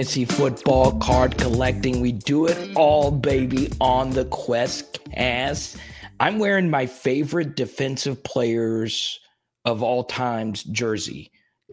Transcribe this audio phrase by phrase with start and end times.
[0.00, 2.00] fantasy football card collecting.
[2.00, 5.76] We do it all, baby, on the Quest cast.
[6.18, 9.20] I'm wearing my favorite defensive players
[9.64, 11.29] of all times jersey.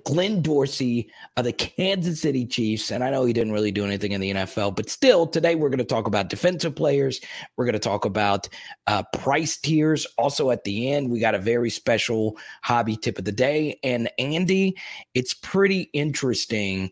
[0.08, 2.92] Glenn Dorsey of the Kansas City Chiefs.
[2.92, 5.68] And I know he didn't really do anything in the NFL, but still, today we're
[5.68, 7.20] going to talk about defensive players.
[7.58, 8.48] We're going to talk about
[8.88, 10.08] uh, price tiers.
[10.18, 13.82] Also, at the end, we got a very special hobby tip of the day.
[13.84, 14.78] And Andy,
[15.14, 16.90] it's pretty interesting.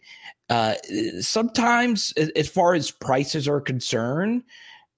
[0.49, 0.73] Uh,
[1.21, 4.43] sometimes, as far as prices are concerned,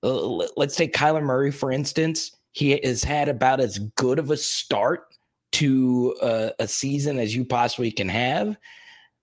[0.02, 0.28] uh,
[0.58, 2.32] let's take Kyler Murray, for instance.
[2.54, 5.07] He has had about as good of a start
[5.54, 8.58] to a, a season as you possibly can have.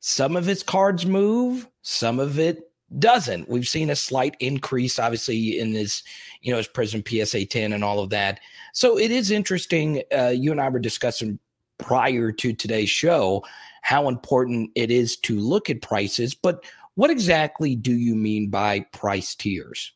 [0.01, 3.49] Some of his cards move, some of it doesn't.
[3.49, 6.03] We've seen a slight increase, obviously, in his,
[6.43, 8.41] you know, his Prizm PSA 10 and all of that.
[8.73, 10.03] So it is interesting.
[10.17, 11.39] Uh, you and I were discussing
[11.79, 13.45] prior to today's show
[13.83, 18.81] how important it is to look at prices, but what exactly do you mean by
[18.93, 19.93] price tiers?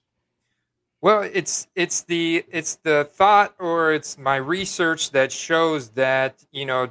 [1.01, 6.67] Well, it's it's the it's the thought or it's my research that shows that you
[6.67, 6.91] know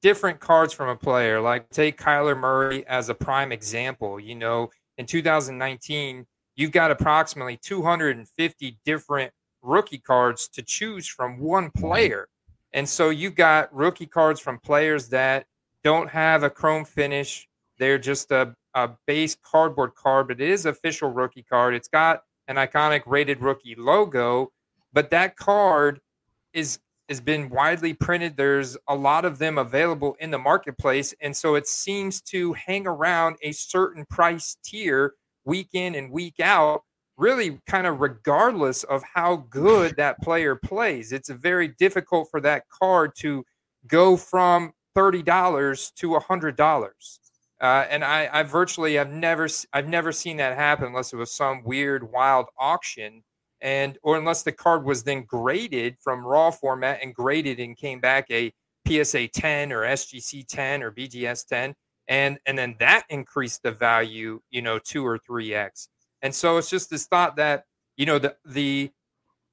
[0.00, 1.40] different cards from a player.
[1.40, 4.18] Like take Kyler Murray as a prime example.
[4.18, 11.70] You know, in 2019, you've got approximately 250 different rookie cards to choose from one
[11.70, 12.28] player,
[12.72, 15.44] and so you've got rookie cards from players that
[15.84, 17.46] don't have a chrome finish.
[17.78, 21.74] They're just a, a base cardboard card, but it is official rookie card.
[21.74, 24.52] It's got an iconic rated rookie logo,
[24.92, 26.00] but that card
[26.52, 28.36] is has been widely printed.
[28.36, 32.86] There's a lot of them available in the marketplace, and so it seems to hang
[32.86, 36.82] around a certain price tier week in and week out,
[37.16, 41.12] really kind of regardless of how good that player plays.
[41.12, 43.44] It's very difficult for that card to
[43.86, 46.90] go from $30 to a $100.
[47.60, 51.32] Uh, and I, I virtually have never I've never seen that happen unless it was
[51.32, 53.22] some weird wild auction
[53.62, 58.00] and or unless the card was then graded from raw format and graded and came
[58.00, 58.52] back a
[58.86, 61.74] PSA 10 or SGC 10 or BGS 10
[62.08, 65.88] and and then that increased the value you know two or three x.
[66.22, 67.64] And so it's just this thought that
[67.96, 68.90] you know the the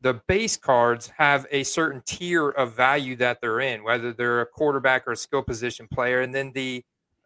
[0.01, 4.45] the base cards have a certain tier of value that they're in whether they're a
[4.45, 6.83] quarterback or a skill position player and then the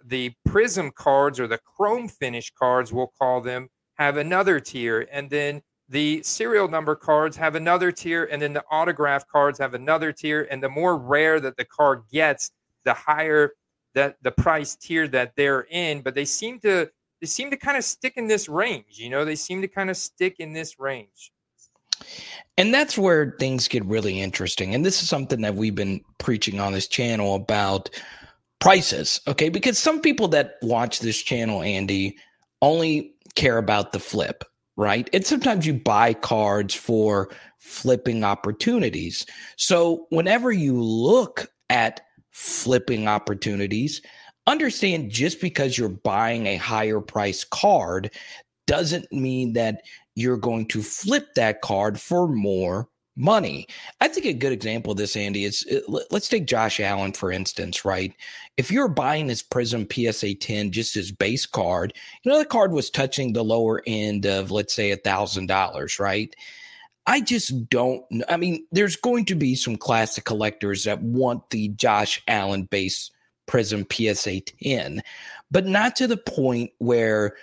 [0.08, 5.08] the prism cards or the chrome finish cards, we'll call them, have another tier.
[5.12, 8.26] And then the serial number cards have another tier.
[8.32, 10.48] And then the autograph cards have another tier.
[10.50, 12.52] And the more rare that the card gets,
[12.86, 13.52] the higher
[13.94, 16.02] that the price tier that they're in.
[16.02, 18.98] But they seem to they seem to kind of stick in this range.
[18.98, 21.32] You know, they seem to kind of stick in this range.
[22.58, 24.76] And that's where things get really interesting.
[24.76, 27.90] And this is something that we've been preaching on this channel about
[28.60, 29.50] prices, okay?
[29.50, 32.18] Because some people that watch this channel, Andy,
[32.62, 34.44] only care about the flip,
[34.76, 35.10] right?
[35.14, 37.30] And sometimes you buy cards for
[37.60, 39.26] flipping opportunities.
[39.58, 42.02] So whenever you look at
[42.32, 44.02] flipping opportunities,
[44.48, 48.12] understand just because you're buying a higher price card
[48.66, 49.82] doesn't mean that
[50.16, 53.68] you're going to flip that card for more money.
[54.00, 57.32] I think a good example of this, Andy, is uh, let's take Josh Allen, for
[57.32, 58.14] instance, right?
[58.56, 62.72] If you're buying his Prizm PSA 10, just his base card, you know, the card
[62.72, 66.36] was touching the lower end of, let's say, a $1,000, right?
[67.08, 68.04] I just don't.
[68.28, 73.12] I mean, there's going to be some classic collectors that want the Josh Allen base
[73.48, 75.02] Prizm PSA 10,
[75.50, 77.36] but not to the point where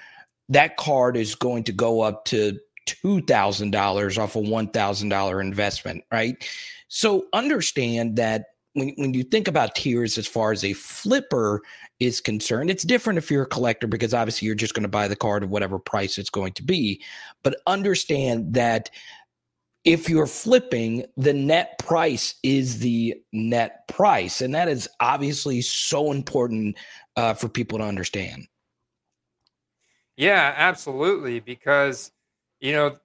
[0.50, 6.36] that card is going to go up to $2,000 off a $1,000 investment, right?
[6.88, 11.62] So understand that when, when you think about tiers as far as a flipper
[12.00, 15.08] is concerned, it's different if you're a collector because obviously you're just going to buy
[15.08, 17.02] the card at whatever price it's going to be.
[17.42, 18.90] But understand that
[19.84, 24.40] if you're flipping, the net price is the net price.
[24.40, 26.76] And that is obviously so important
[27.16, 28.46] uh, for people to understand.
[30.16, 31.40] Yeah, absolutely.
[31.40, 32.12] Because
[32.64, 32.96] you know,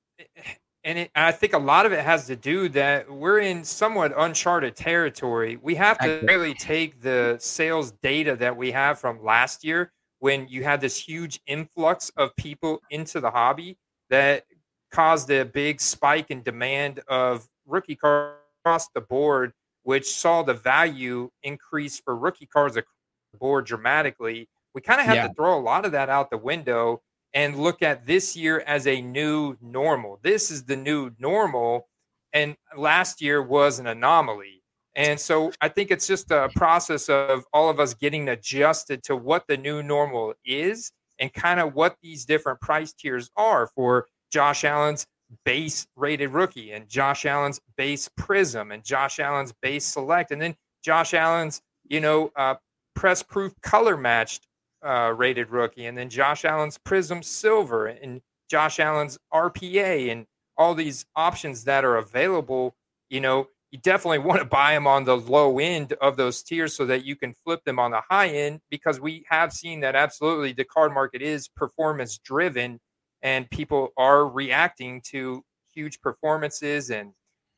[0.86, 4.14] and it, I think a lot of it has to do that we're in somewhat
[4.16, 5.60] uncharted territory.
[5.62, 10.48] We have to really take the sales data that we have from last year when
[10.48, 13.78] you had this huge influx of people into the hobby
[14.10, 14.46] that
[14.92, 19.52] caused a big spike in demand of rookie cards across the board,
[19.84, 22.96] which saw the value increase for rookie cards across
[23.34, 24.48] the board dramatically.
[24.74, 25.28] We kind of have yeah.
[25.28, 27.02] to throw a lot of that out the window
[27.34, 30.20] and look at this year as a new normal.
[30.24, 31.88] This is the new normal.
[32.34, 34.64] and last year was an anomaly.
[34.96, 39.16] And so I think it's just a process of all of us getting adjusted to
[39.16, 44.08] what the new normal is and kind of what these different price tiers are for
[44.32, 45.06] Josh Allen's
[45.46, 50.56] base rated rookie and Josh Allen's base prism and Josh Allen's base select and then
[50.84, 52.56] Josh Allen's, you know, uh,
[52.96, 54.48] press proof color matched
[54.86, 60.26] uh, rated rookie and then Josh Allen's prism silver and Josh Allen's RPA and
[60.58, 62.76] all these options that are available,
[63.10, 66.76] you know, you definitely want to buy them on the low end of those tiers
[66.76, 69.96] so that you can flip them on the high end because we have seen that
[69.96, 72.80] absolutely the card market is performance driven
[73.22, 75.44] and people are reacting to
[75.74, 77.12] huge performances and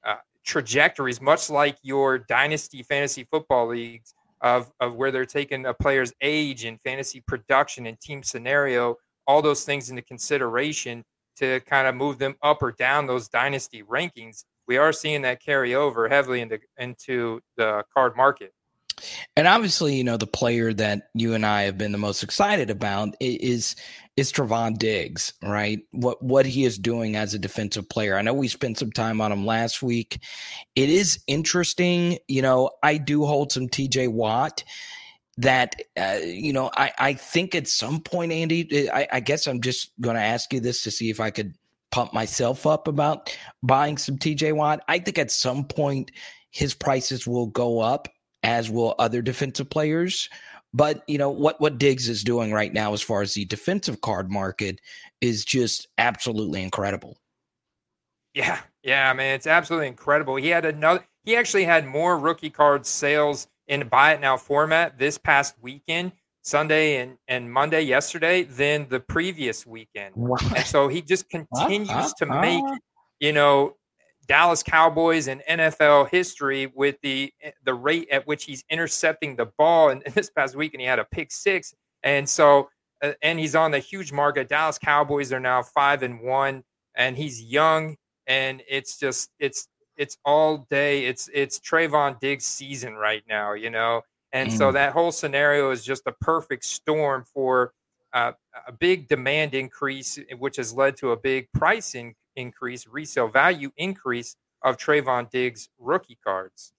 [0.04, 5.74] uh, trajectories, much like your dynasty fantasy football leagues of, of where they're taking a
[5.74, 8.96] player's age and fantasy production and team scenario,
[9.28, 11.04] all those things into consideration
[11.38, 14.44] to kind of move them up or down those dynasty rankings.
[14.68, 18.54] We are seeing that carry over heavily into into the card market.
[19.36, 22.70] And obviously, you know, the player that you and I have been the most excited
[22.70, 23.76] about is
[24.22, 25.80] is Trevon Diggs, right?
[25.92, 28.16] What what he is doing as a defensive player.
[28.16, 30.20] I know we spent some time on him last week.
[30.76, 34.64] It is interesting, you know, I do hold some TJ Watt
[35.38, 39.60] that uh, you know, I I think at some point Andy, I, I guess I'm
[39.60, 41.56] just going to ask you this to see if I could
[41.92, 44.84] pump myself up about buying some TJ Watt.
[44.88, 46.12] I think at some point
[46.52, 48.08] his prices will go up
[48.44, 50.30] as will other defensive players.
[50.74, 54.02] But you know what what Diggs is doing right now, as far as the defensive
[54.02, 54.80] card market,
[55.20, 57.18] is just absolutely incredible.
[58.34, 60.38] Yeah, yeah, I mean it's absolutely incredible.
[60.38, 61.06] He had another.
[61.24, 66.14] He actually had more rookie card sales in buy it now format this past weekend,
[66.42, 70.16] Sunday and and Monday yesterday, than the previous weekend.
[70.56, 72.78] And so he just continues to make uh-huh.
[73.20, 73.76] you know
[74.32, 77.34] Dallas Cowboys in NFL history with the
[77.66, 79.90] the rate at which he's intercepting the ball.
[79.90, 82.70] And this past week, and he had a pick six, and so
[83.04, 84.48] uh, and he's on the huge market.
[84.48, 86.64] Dallas Cowboys are now five and one,
[86.96, 89.68] and he's young, and it's just it's
[89.98, 91.08] it's all day.
[91.08, 94.02] It's it's Trevon Diggs season right now, you know.
[94.32, 94.58] And mm.
[94.58, 97.74] so that whole scenario is just a perfect storm for
[98.14, 98.32] uh,
[98.66, 103.72] a big demand increase, which has led to a big price in, increase, resale value
[103.78, 106.74] increase of Trevon Diggs rookie cards.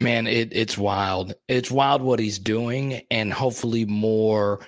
[0.00, 1.34] Man, it, it's wild.
[1.48, 4.60] It's wild what he's doing, and hopefully more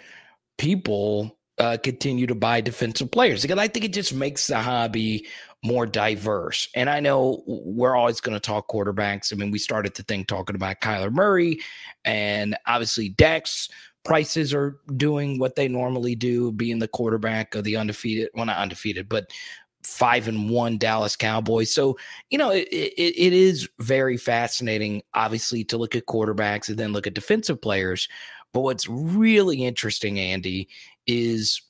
[0.59, 5.27] people uh, continue to buy defensive players because I think it just makes the hobby
[5.63, 6.69] more diverse.
[6.75, 9.33] And I know we're always going to talk quarterbacks.
[9.33, 11.61] I mean, we started the thing talking about Kyler Murray,
[12.05, 13.69] and obviously Dak's
[14.05, 18.57] prices are doing what they normally do, being the quarterback of the undefeated, well, not
[18.57, 19.31] undefeated, but
[19.83, 21.73] five and one Dallas Cowboys.
[21.73, 21.97] So,
[22.31, 26.93] you know, it, it, it is very fascinating, obviously, to look at quarterbacks and then
[26.93, 28.09] look at defensive players.
[28.53, 30.69] But what's really interesting, Andy,
[31.07, 31.63] is,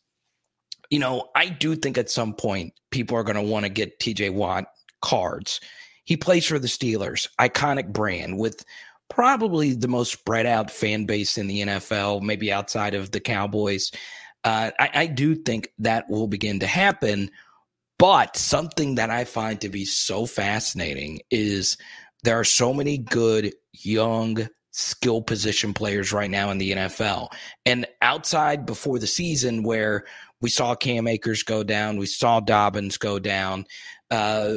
[0.90, 4.00] you know, I do think at some point people are going to want to get
[4.00, 4.66] TJ Watt
[5.02, 5.60] cards.
[6.04, 8.64] He plays for the Steelers, iconic brand with
[9.08, 13.92] probably the most spread out fan base in the NFL, maybe outside of the Cowboys.
[14.44, 17.30] Uh, I, I do think that will begin to happen.
[18.00, 21.76] But something that I find to be so fascinating is
[22.24, 27.28] there are so many good young skill position players right now in the NFL.
[27.66, 30.06] And outside before the season, where
[30.40, 33.66] we saw Cam Akers go down, we saw Dobbins go down,
[34.10, 34.54] uh,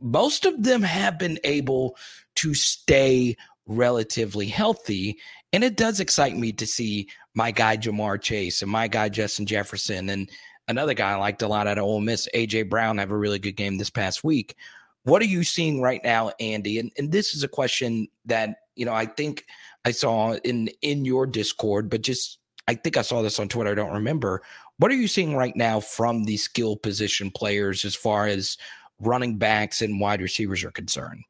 [0.00, 1.98] most of them have been able
[2.36, 5.18] to stay relatively healthy.
[5.52, 9.44] And it does excite me to see my guy Ja'Marr Chase and my guy Justin
[9.44, 10.30] Jefferson and
[10.68, 13.38] another guy I liked a lot out of Ole Miss, AJ Brown, have a really
[13.38, 14.56] good game this past week.
[15.04, 16.78] What are you seeing right now, Andy?
[16.78, 19.46] And, and this is a question that you know I think
[19.84, 23.70] I saw in in your Discord, but just I think I saw this on Twitter.
[23.70, 24.42] I don't remember.
[24.78, 28.58] What are you seeing right now from the skill position players as far as
[29.00, 31.22] running backs and wide receivers are concerned?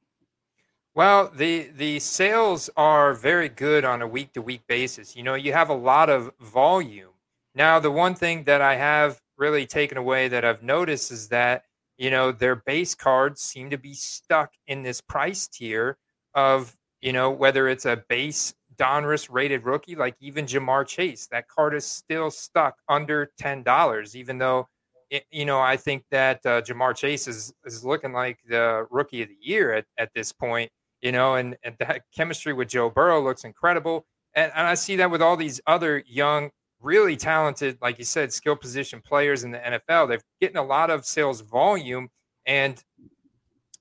[0.94, 5.14] Well, the the sales are very good on a week to week basis.
[5.14, 7.10] You know, you have a lot of volume.
[7.54, 11.62] Now, the one thing that I have really taken away that I've noticed is that
[11.96, 15.98] you know their base cards seem to be stuck in this price tier
[16.34, 21.48] of you know whether it's a base Donruss rated rookie like even Ja'Marr Chase that
[21.48, 24.68] card is still stuck under ten dollars even though
[25.10, 29.22] it, you know I think that uh, Ja'Marr Chase is is looking like the rookie
[29.22, 32.90] of the year at, at this point you know and, and that chemistry with Joe
[32.90, 34.06] Burrow looks incredible.
[34.34, 36.50] And, and I see that with all these other young
[36.86, 40.08] really talented, like you said, skill position players in the NFL.
[40.08, 42.08] They're getting a lot of sales volume,
[42.46, 42.82] and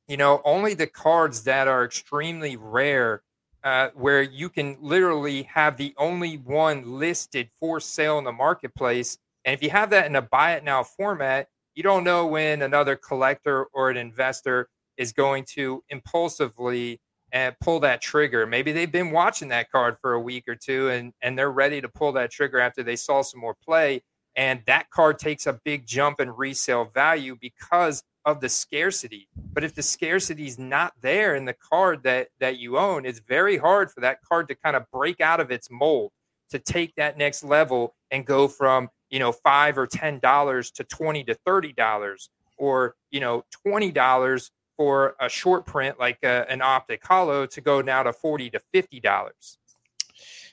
[0.07, 3.21] you know, only the cards that are extremely rare,
[3.63, 9.17] uh, where you can literally have the only one listed for sale in the marketplace.
[9.45, 12.61] And if you have that in a buy it now format, you don't know when
[12.61, 16.99] another collector or an investor is going to impulsively
[17.35, 18.47] and pull that trigger.
[18.47, 21.81] Maybe they've been watching that card for a week or two and, and they're ready
[21.81, 24.01] to pull that trigger after they saw some more play.
[24.37, 29.27] And that card takes a big jump in resale value because of the scarcity.
[29.35, 33.19] But if the scarcity is not there in the card that that you own, it's
[33.19, 36.11] very hard for that card to kind of break out of its mold
[36.51, 40.83] to take that next level and go from you know five or ten dollars to
[40.85, 46.45] twenty to thirty dollars, or you know twenty dollars for a short print like a,
[46.49, 49.57] an optic holo to go now to forty to fifty dollars.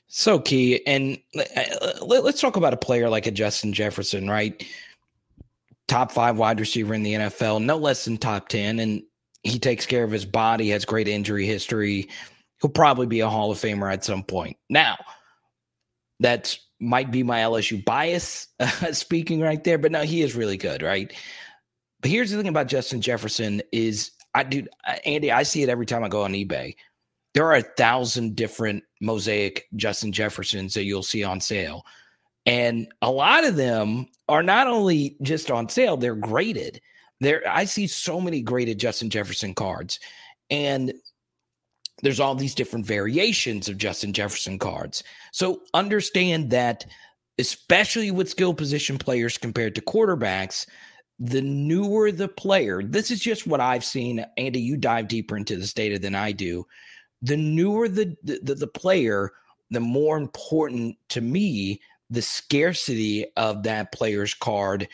[0.08, 4.62] So key, and uh, let's talk about a player like a Justin Jefferson, right?
[5.92, 8.78] top five wide receiver in the NFL, no less than top 10.
[8.78, 9.02] And
[9.42, 12.08] he takes care of his body, has great injury history.
[12.60, 14.56] He'll probably be a Hall of Famer at some point.
[14.70, 14.96] Now,
[16.20, 20.56] that might be my LSU bias uh, speaking right there, but no, he is really
[20.56, 21.12] good, right?
[22.02, 24.66] But here's the thing about Justin Jefferson is I do
[25.06, 26.74] Andy, I see it every time I go on eBay.
[27.34, 31.86] There are a thousand different mosaic Justin Jeffersons that you'll see on sale.
[32.44, 36.80] And a lot of them are not only just on sale, they're graded.
[37.20, 40.00] There, I see so many graded Justin Jefferson cards,
[40.50, 40.92] and
[42.02, 45.04] there's all these different variations of Justin Jefferson cards.
[45.30, 46.84] So understand that,
[47.38, 50.66] especially with skill position players compared to quarterbacks,
[51.22, 54.26] the newer the player, this is just what I've seen.
[54.36, 56.66] Andy, you dive deeper into this data than I do.
[57.22, 59.30] The newer the the, the player,
[59.70, 64.86] the more important to me the scarcity of that player's card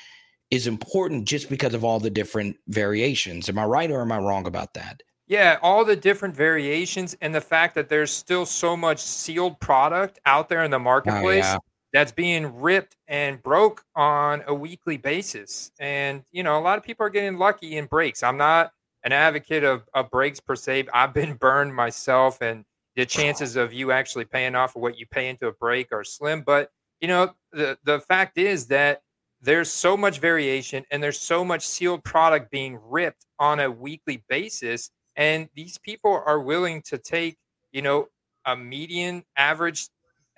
[0.51, 3.49] is important just because of all the different variations.
[3.49, 5.03] Am I right or am I wrong about that?
[5.27, 10.21] Yeah, all the different variations and the fact that there's still so much sealed product
[10.27, 11.59] out there in the marketplace oh, yeah.
[11.93, 15.71] That's being ripped and broke on a weekly basis.
[15.79, 18.23] And, you know, a lot of people are getting lucky in breaks.
[18.23, 18.73] I'm not
[19.05, 20.87] an advocate of, of breaks per se.
[20.93, 22.65] I've been burned myself, and
[22.97, 26.05] the chances of you actually paying off of what you pay into a break are
[26.05, 26.43] slim.
[26.43, 29.03] But you know, the the fact is that
[29.41, 34.25] there's so much variation and there's so much sealed product being ripped on a weekly
[34.29, 37.37] basis and these people are willing to take
[37.73, 38.09] you know
[38.47, 39.89] a median average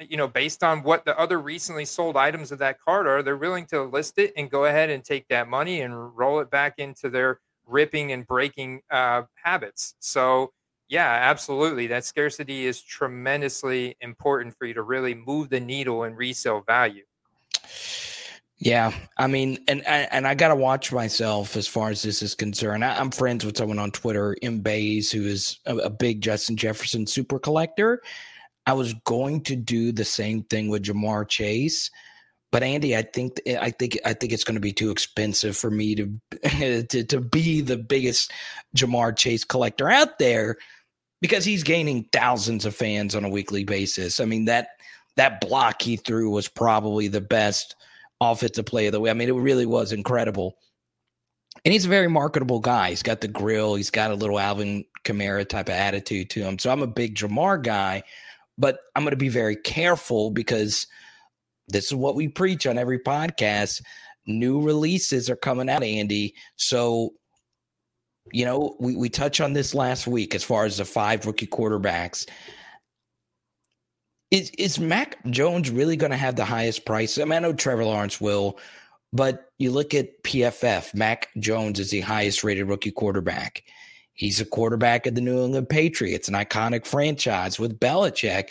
[0.08, 3.36] you know based on what the other recently sold items of that card are they're
[3.36, 6.78] willing to list it and go ahead and take that money and roll it back
[6.78, 10.52] into their ripping and breaking uh, habits so
[10.90, 11.86] yeah, absolutely.
[11.86, 17.04] That scarcity is tremendously important for you to really move the needle in resale value.
[18.58, 22.34] Yeah, I mean, and and I got to watch myself as far as this is
[22.34, 22.84] concerned.
[22.84, 24.58] I, am friends with someone on Twitter, M.
[24.58, 28.02] Bays, who is a, a, big Justin Jefferson super collector.
[28.70, 31.90] I was going to do the same thing with Ja'Marr Chase,
[32.52, 35.72] but Andy, I think I think I think it's going to be too expensive for
[35.72, 38.30] me to to, to be the biggest
[38.76, 40.56] Ja'Marr Chase collector out there
[41.20, 44.20] because he's gaining thousands of fans on a weekly basis.
[44.20, 44.68] I mean that
[45.16, 47.74] that block he threw was probably the best
[48.20, 49.10] offensive play of the way.
[49.10, 50.58] I mean, it really was incredible.
[51.64, 52.90] And he's a very marketable guy.
[52.90, 53.74] He's got the grill.
[53.74, 56.60] He's got a little Alvin Kamara type of attitude to him.
[56.60, 58.04] So I'm a big Ja'Marr guy,
[58.60, 60.86] but I'm going to be very careful because
[61.68, 63.82] this is what we preach on every podcast.
[64.26, 66.34] New releases are coming out, Andy.
[66.56, 67.14] So
[68.32, 71.46] you know, we, we touched on this last week as far as the five rookie
[71.46, 72.28] quarterbacks.
[74.30, 77.18] Is is Mac Jones really going to have the highest price?
[77.18, 78.60] I mean, I know Trevor Lawrence will,
[79.12, 83.64] but you look at PFF, Mac Jones is the highest rated rookie quarterback.
[84.20, 88.50] He's a quarterback of the New England Patriots, an iconic franchise with Belichick.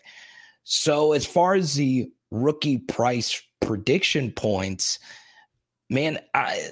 [0.63, 4.97] So, as far as the rookie price prediction points,
[5.88, 6.71] man, I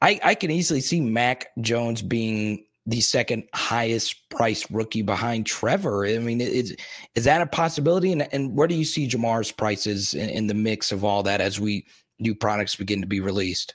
[0.00, 6.06] I, I can easily see Mac Jones being the second highest priced rookie behind Trevor.
[6.06, 6.76] I mean, is
[7.16, 8.12] is that a possibility?
[8.12, 11.40] And, and where do you see Ja'Marr's prices in, in, the mix of all that
[11.40, 11.88] as we
[12.20, 13.74] new products begin to be released?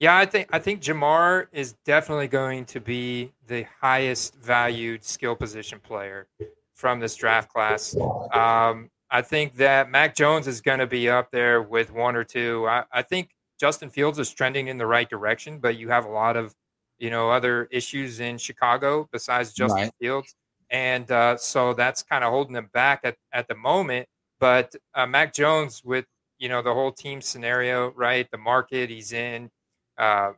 [0.00, 5.36] Yeah, I think I think Ja'Marr is definitely going to be the highest valued skill
[5.36, 6.26] position player
[6.74, 7.94] from this draft class.
[8.32, 12.24] Um, I think that Mac Jones is going to be up there with one or
[12.24, 12.66] two.
[12.66, 16.10] I, I think Justin Fields is trending in the right direction, but you have a
[16.10, 16.54] lot of,
[16.98, 19.92] you know, other issues in Chicago besides Justin right.
[20.00, 20.34] Fields.
[20.70, 24.08] And uh, so that's kind of holding them back at, at the moment.
[24.38, 26.06] But uh, Mac Jones, with,
[26.38, 28.26] you know, the whole team scenario, right?
[28.30, 29.50] The market he's in,
[30.00, 30.32] uh,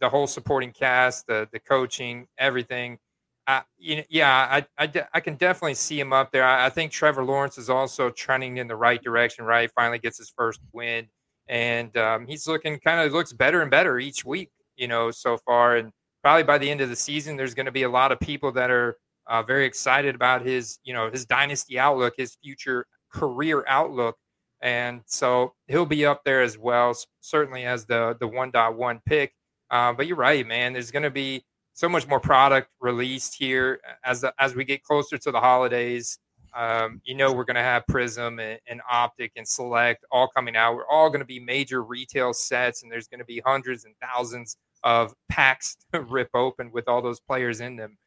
[0.00, 2.98] the whole supporting cast, the the coaching, everything.
[3.46, 6.42] Uh, you know, yeah, I, I, I can definitely see him up there.
[6.44, 9.44] I, I think Trevor Lawrence is also trending in the right direction.
[9.44, 11.06] Right, finally gets his first win,
[11.48, 14.50] and um, he's looking kind of looks better and better each week.
[14.76, 17.72] You know, so far, and probably by the end of the season, there's going to
[17.72, 18.96] be a lot of people that are
[19.28, 24.16] uh, very excited about his, you know, his dynasty outlook, his future career outlook,
[24.62, 29.32] and so he'll be up there as well, certainly as the the 1.1 pick.
[29.70, 30.72] Uh, but you're right, man.
[30.72, 31.44] There's going to be
[31.74, 36.18] so much more product released here as the, as we get closer to the holidays.
[36.56, 40.56] Um, you know, we're going to have Prizm and, and, Optic and Select all coming
[40.56, 40.74] out.
[40.74, 43.94] We're all going to be major retail sets, and there's going to be hundreds and
[44.00, 47.98] thousands of packs to rip open with all those players in them.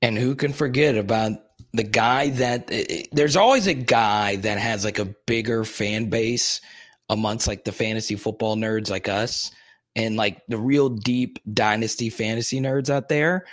[0.00, 1.32] And who can forget about
[1.72, 2.70] the guy that
[3.12, 6.60] there's always a guy that has like a bigger fan base
[7.08, 9.50] amongst like the fantasy football nerds like us
[9.96, 13.46] and like the real deep dynasty fantasy nerds out there.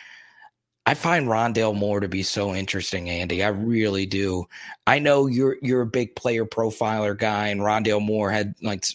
[0.85, 3.43] I find Rondale Moore to be so interesting, Andy.
[3.43, 4.45] I really do.
[4.87, 8.85] I know you're you're a big player profiler guy, and Rondale Moore had like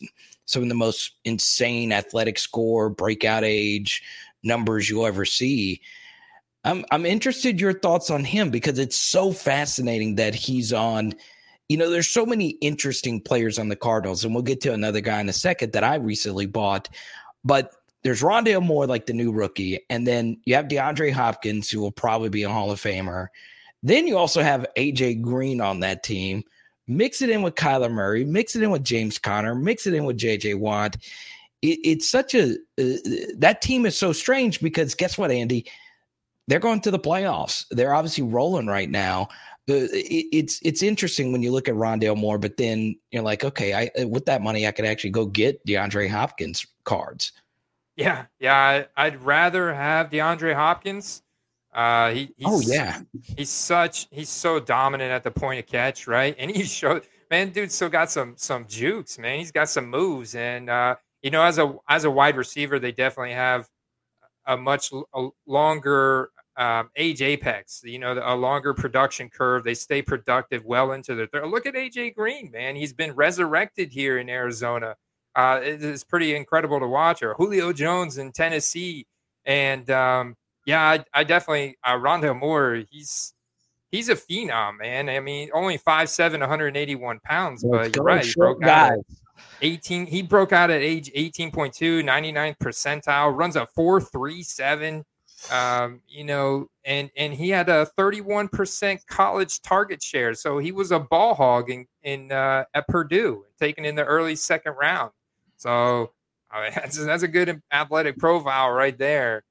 [0.47, 4.03] some of the most insane athletic score, breakout age
[4.43, 5.81] numbers you'll ever see.
[6.65, 11.15] I'm I'm interested your thoughts on him because it's so fascinating that he's on.
[11.69, 15.01] You know, there's so many interesting players on the Cardinals, and we'll get to another
[15.01, 16.89] guy in a second that I recently bought.
[17.45, 21.81] But there's Rondale Moore, like the new rookie, and then you have DeAndre Hopkins, who
[21.81, 23.29] will probably be a Hall of Famer.
[23.83, 26.45] Then you also have AJ Green on that team.
[26.87, 30.05] Mix it in with Kyler Murray, mix it in with James Conner, mix it in
[30.05, 30.97] with JJ Watt.
[31.63, 32.97] It, it's such a uh,
[33.39, 35.65] that team is so strange because guess what, Andy?
[36.49, 37.65] They're going to the playoffs.
[37.71, 39.29] They're obviously rolling right now.
[39.67, 43.73] Uh, it's it's interesting when you look at Rondale Moore, but then you're like, okay,
[43.73, 47.33] I uh, with that money I could actually go get DeAndre Hopkins cards.
[47.97, 51.23] Yeah, yeah, I, would rather have DeAndre Hopkins.
[51.73, 53.01] Uh, he, oh yeah,
[53.37, 56.37] he's such he's so dominant at the point of catch, right?
[56.39, 59.39] And he showed, man, dude, still got some some jukes, man.
[59.39, 62.93] He's got some moves, and uh, you know, as a as a wide receiver, they
[62.93, 63.67] definitely have
[64.47, 69.65] a much a longer um, age apex, you know, a longer production curve.
[69.65, 71.49] They stay productive well into their third.
[71.49, 72.77] Look at AJ Green, man.
[72.77, 74.97] He's been resurrected here in Arizona.
[75.35, 77.23] Uh, it's pretty incredible to watch.
[77.23, 79.07] Or Julio Jones in Tennessee.
[79.45, 83.35] And um, yeah, I, I definitely, uh, Rondale Moore, he's
[83.91, 85.09] he's a phenom, man.
[85.09, 88.25] I mean, only 5'7, 181 pounds, but you're right.
[88.25, 88.99] He broke out at
[89.61, 90.07] 18.
[90.07, 91.53] He broke out at age 18.2,
[92.05, 95.05] 99th percentile, runs a 4.37
[95.51, 100.91] um, you know, and and he had a 31% college target share, so he was
[100.91, 105.13] a ball hog in, in uh, at Purdue, taken in the early second round.
[105.57, 106.13] So
[106.51, 109.45] I mean, that's, that's a good athletic profile right there.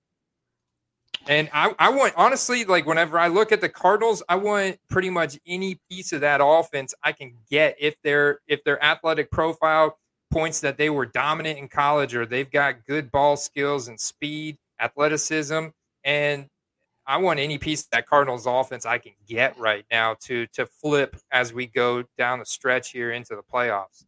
[1.27, 5.09] And I, I want honestly, like whenever I look at the Cardinals, I want pretty
[5.09, 9.97] much any piece of that offense I can get if their if their athletic profile
[10.31, 14.57] points that they were dominant in college or they've got good ball skills and speed,
[14.81, 15.67] athleticism
[16.03, 16.47] and
[17.05, 20.65] I want any piece of that Cardinals offense I can get right now to to
[20.65, 24.05] flip as we go down the stretch here into the playoffs.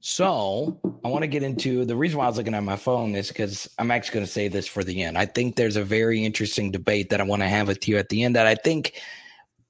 [0.00, 3.14] So I want to get into the reason why I was looking at my phone
[3.14, 5.16] is because I'm actually going to say this for the end.
[5.16, 8.08] I think there's a very interesting debate that I want to have with you at
[8.08, 9.00] the end that I think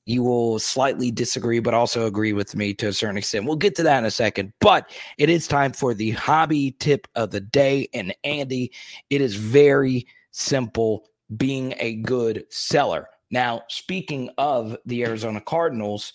[0.06, 3.46] you will slightly disagree, but also agree with me to a certain extent.
[3.46, 4.52] We'll get to that in a second.
[4.60, 7.88] But it is time for the hobby tip of the day.
[7.94, 8.72] And Andy,
[9.10, 13.08] it is very simple being a good seller.
[13.30, 16.12] Now, speaking of the Arizona Cardinals,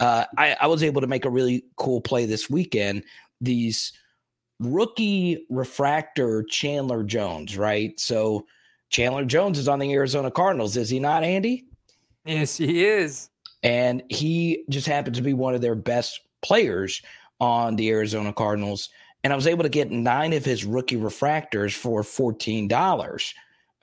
[0.00, 3.04] uh, I, I was able to make a really cool play this weekend.
[3.40, 3.92] These
[4.58, 7.98] rookie refractor Chandler Jones, right?
[7.98, 8.46] So
[8.90, 11.66] Chandler Jones is on the Arizona Cardinals, is he not, Andy?
[12.24, 13.30] Yes, he is.
[13.62, 17.02] And he just happened to be one of their best players
[17.40, 18.88] on the Arizona Cardinals.
[19.24, 23.34] And I was able to get nine of his rookie refractors for $14.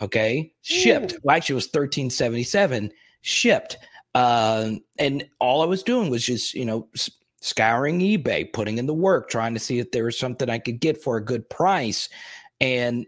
[0.02, 1.16] Okay, shipped.
[1.24, 3.78] Well, actually, it was thirteen seventy seven shipped.
[4.16, 6.88] Uh, and all I was doing was just you know
[7.42, 10.80] scouring eBay, putting in the work, trying to see if there was something I could
[10.80, 12.10] get for a good price.
[12.62, 13.06] And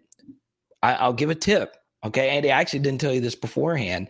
[0.83, 1.75] I, will give a tip.
[2.03, 4.07] Okay, Andy, I actually didn't tell you this beforehand.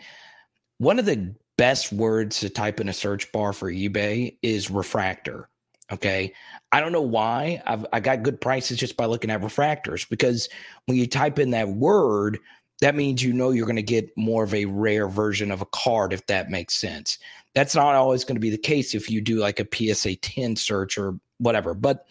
[0.77, 5.49] One of the best words to type in a search bar for eBay is refractor.
[5.91, 6.33] Okay.
[6.71, 10.47] I don't know why I've, I got good prices just by looking at refractors because
[10.85, 12.39] when you type in that word,
[12.81, 15.67] that means you know you're going to get more of a rare version of a
[15.67, 17.17] card, if that makes sense.
[17.53, 20.55] That's not always going to be the case if you do like a PSA 10
[20.55, 21.73] search or whatever.
[21.73, 22.07] But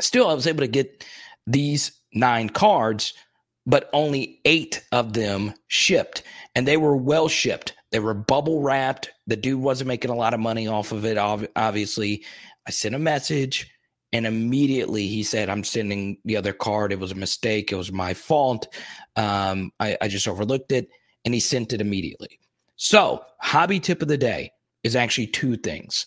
[0.00, 1.06] still, I was able to get
[1.46, 3.14] these nine cards,
[3.66, 6.22] but only eight of them shipped,
[6.54, 7.74] and they were well shipped.
[7.92, 9.10] They were bubble wrapped.
[9.26, 11.16] The dude wasn't making a lot of money off of it.
[11.18, 12.24] Obviously,
[12.66, 13.70] I sent a message,
[14.12, 16.92] and immediately he said, "I'm sending the other card.
[16.92, 17.70] It was a mistake.
[17.70, 18.66] It was my fault.
[19.16, 20.88] Um, I, I just overlooked it."
[21.24, 22.40] And he sent it immediately.
[22.76, 24.50] So, hobby tip of the day
[24.82, 26.06] is actually two things.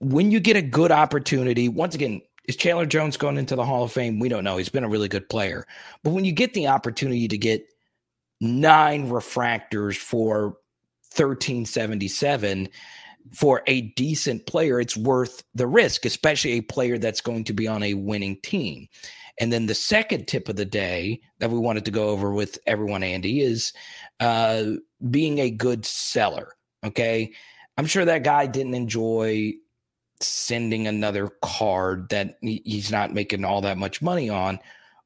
[0.00, 3.84] When you get a good opportunity, once again, is Chandler Jones going into the Hall
[3.84, 4.18] of Fame?
[4.18, 4.56] We don't know.
[4.56, 5.66] He's been a really good player.
[6.02, 7.64] But when you get the opportunity to get
[8.40, 10.56] nine refractors for
[11.14, 12.68] 1377
[13.32, 17.68] for a decent player, it's worth the risk, especially a player that's going to be
[17.68, 18.88] on a winning team.
[19.38, 22.58] And then the second tip of the day that we wanted to go over with
[22.66, 23.72] everyone, Andy, is
[24.20, 24.64] uh,
[25.10, 26.54] being a good seller.
[26.84, 27.32] Okay.
[27.78, 29.54] I'm sure that guy didn't enjoy
[30.20, 34.58] sending another card that he's not making all that much money on,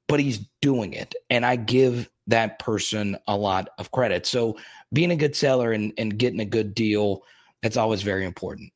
[0.09, 1.14] but he's doing it.
[1.31, 4.27] And I give that person a lot of credit.
[4.27, 4.59] So
[4.92, 7.22] being a good seller and, and getting a good deal,
[7.64, 8.70] that's always very important.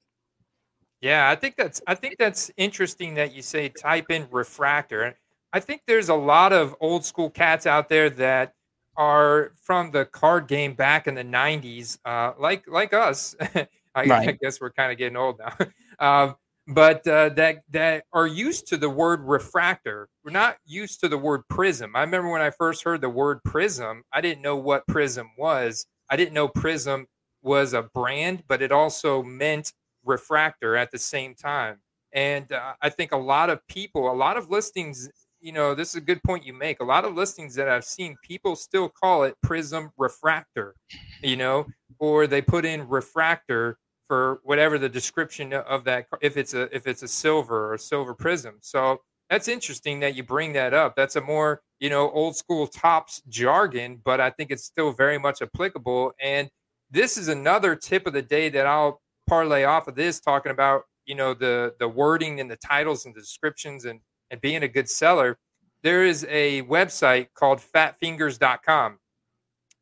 [1.02, 5.14] Yeah, I think that's I think that's interesting that you say type in refractor.
[5.52, 8.54] I think there's a lot of old school cats out there that
[8.96, 13.36] are from the card game back in the 90s, uh, like like us.
[13.94, 14.28] I, right.
[14.30, 15.54] I, guess we're kind of getting old now.
[15.98, 20.08] um, but uh, that that are used to the word refractor.
[20.24, 21.94] We're not used to the word prism.
[21.94, 25.86] I remember when I first heard the word prism, I didn't know what prism was.
[26.08, 27.06] I didn't know prism
[27.48, 29.72] was a brand, but it also meant
[30.04, 31.78] refractor at the same time.
[32.12, 35.90] And uh, I think a lot of people, a lot of listings you know, this
[35.90, 36.80] is a good point you make.
[36.80, 40.74] A lot of listings that I've seen, people still call it prism refractor,
[41.22, 41.66] you know,
[41.98, 46.86] or they put in refractor for whatever the description of that if it's a if
[46.86, 48.56] it's a silver or silver prism.
[48.60, 48.98] So
[49.30, 50.96] that's interesting that you bring that up.
[50.96, 55.18] That's a more, you know, old school Topps jargon, but I think it's still very
[55.18, 56.12] much applicable.
[56.20, 56.48] And
[56.90, 60.82] this is another tip of the day that I'll parlay off of this, talking about,
[61.06, 64.68] you know, the the wording and the titles and the descriptions and and being a
[64.68, 65.38] good seller,
[65.82, 68.98] there is a website called fatfingers.com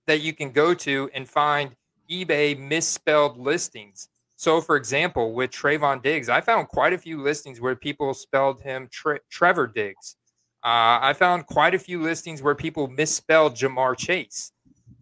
[0.07, 1.75] that you can go to and find
[2.11, 4.09] eBay misspelled listings.
[4.37, 8.61] So, for example, with Trevon Diggs, I found quite a few listings where people spelled
[8.61, 10.17] him Tre- Trevor Diggs.
[10.63, 14.53] Uh, I found quite a few listings where people misspelled Ja'Marr Chase.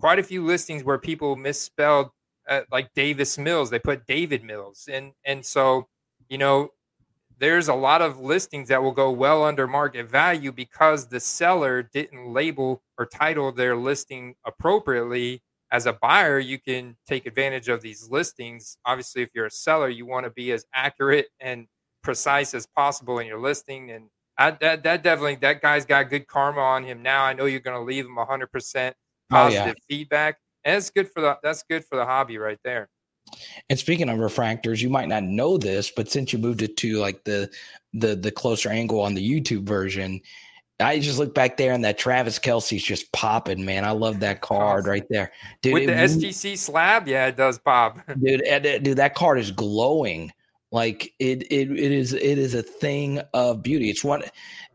[0.05, 2.11] Quite a few listings where people misspelled
[2.47, 3.71] uh, like Davis Mills.
[3.71, 5.89] They put David Mills, and and so
[6.29, 6.73] you know
[7.39, 11.83] there's a lot of listings that will go well under market value because the seller
[11.83, 15.43] didn't label or title their listing appropriately.
[15.73, 18.77] As a buyer, you can take advantage of these listings.
[18.85, 21.67] Obviously, if you're a seller, you want to be as accurate and
[22.03, 23.91] precise as possible in your listing.
[23.91, 27.25] And I, that, that definitely, that guy's got good karma on him now.
[27.25, 28.93] I know you're going to leave him 100%
[29.31, 29.75] positive oh, yeah.
[29.89, 30.39] feedback.
[30.65, 32.89] And that's good for the, that's good for the hobby right there.
[33.71, 36.99] And speaking of refractors, you might not know this, but since you moved it to
[36.99, 37.51] like the
[37.95, 40.21] the the closer angle on the YouTube version,
[40.81, 43.85] I just look back there and that Travis Kelce's just popping, man.
[43.85, 45.33] I love that card right there,
[45.63, 45.75] dude.
[45.75, 48.43] With the SGC slab, yeah, it does pop, dude.
[48.83, 50.33] Dude, that card is glowing.
[50.75, 53.91] Like it, it, it is, it is a thing of beauty.
[53.91, 54.25] It's one.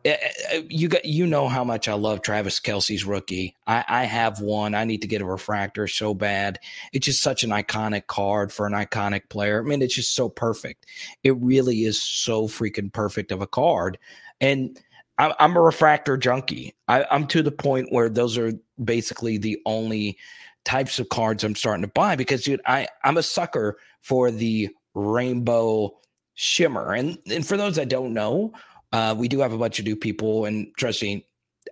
[0.05, 3.57] Eh, eh, eh, you got, you know how much I love Travis Kelce's rookie.
[3.67, 4.75] I, I have one.
[4.75, 6.57] I need to get a refractor so bad.
[6.93, 9.59] It's just such an iconic card for an iconic player.
[9.59, 10.85] I mean, it's just so perfect.
[11.25, 13.97] It really is so freaking perfect of a card.
[14.39, 14.79] And
[15.17, 16.75] I'm, I'm a refractor junkie.
[16.87, 20.17] I, I'm to the point where those are basically the only
[20.63, 24.69] types of cards I'm starting to buy because, dude, I I'm a sucker for the
[24.93, 25.97] rainbow
[26.33, 26.93] shimmer.
[26.93, 28.53] And and for those that don't know,
[28.91, 31.25] uh, we do have a bunch of new people, and trust me,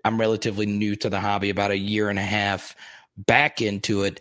[0.03, 2.75] I'm relatively new to the hobby, about a year and a half
[3.17, 4.19] back into it.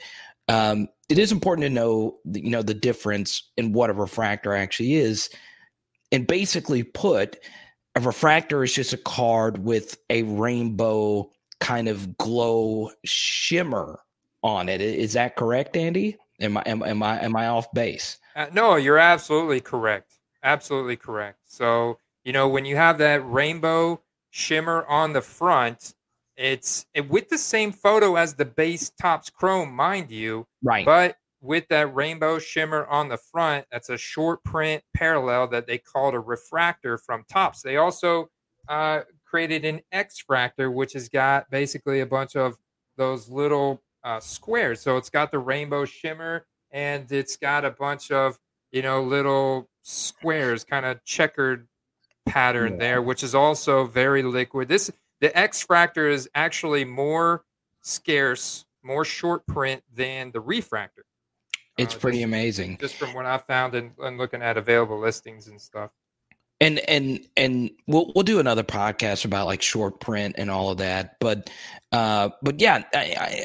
[0.48, 4.94] Um, it is important to know, you know, the difference in what a refractor actually
[4.94, 5.28] is.
[6.12, 7.36] And basically put,
[7.94, 11.30] a refractor is just a card with a rainbow
[11.60, 14.00] kind of glow shimmer
[14.42, 14.80] on it.
[14.80, 16.16] Is that correct, Andy?
[16.40, 18.18] Am I am, am I am I off base?
[18.36, 20.12] Uh, no, you're absolutely correct.
[20.42, 21.38] Absolutely correct.
[21.46, 25.94] So, you know, when you have that rainbow shimmer on the front,
[26.36, 30.46] it's it, with the same photo as the base Topps chrome, mind you.
[30.62, 30.84] Right.
[30.84, 35.78] But with that rainbow shimmer on the front, that's a short print parallel that they
[35.78, 37.62] called a refractor from Topps.
[37.62, 38.28] They also
[38.68, 42.58] uh, created an X-fractor, which has got basically a bunch of
[42.98, 44.82] those little uh, squares.
[44.82, 48.38] So it's got the rainbow shimmer and it's got a bunch of
[48.72, 51.68] you know little squares, kind of checkered
[52.26, 52.78] pattern yeah.
[52.78, 54.68] there, which is also very liquid.
[54.68, 57.44] This the X Fractor is actually more
[57.82, 61.04] scarce, more short print than the refractor.
[61.78, 62.78] It's uh, pretty just, amazing.
[62.78, 65.90] Just from what I found and, and looking at available listings and stuff.
[66.60, 70.78] And and and we'll we'll do another podcast about like short print and all of
[70.78, 71.16] that.
[71.20, 71.50] But
[71.92, 73.44] uh, but yeah, I, I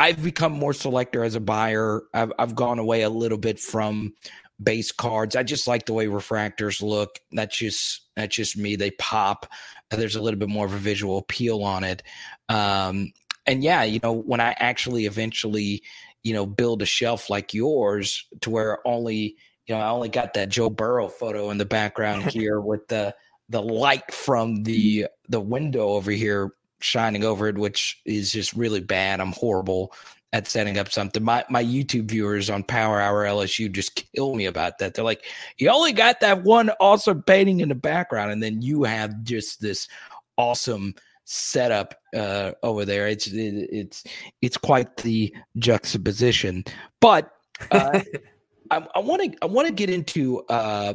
[0.00, 2.04] I've become more selector as a buyer.
[2.14, 4.14] I've I've gone away a little bit from
[4.62, 5.36] base cards.
[5.36, 7.18] I just like the way refractors look.
[7.32, 8.76] That's just that's just me.
[8.76, 9.46] They pop.
[9.90, 12.02] There's a little bit more of a visual appeal on it.
[12.48, 13.12] Um,
[13.44, 15.82] and yeah, you know, when I actually eventually,
[16.22, 19.36] you know, build a shelf like yours to where only,
[19.66, 23.14] you know, I only got that Joe Burrow photo in the background here with the
[23.50, 28.80] the light from the the window over here shining over it, which is just really
[28.80, 29.20] bad.
[29.20, 29.92] I'm horrible
[30.32, 31.22] at setting up something.
[31.22, 34.94] My my YouTube viewers on Power Hour LSU just kill me about that.
[34.94, 35.24] They're like,
[35.58, 39.60] you only got that one awesome painting in the background, and then you have just
[39.60, 39.88] this
[40.36, 43.08] awesome setup uh, over there.
[43.08, 44.04] It's it, it's
[44.42, 46.64] it's quite the juxtaposition.
[47.00, 47.30] But
[47.70, 48.00] uh,
[48.70, 50.94] I want to I want to get into uh,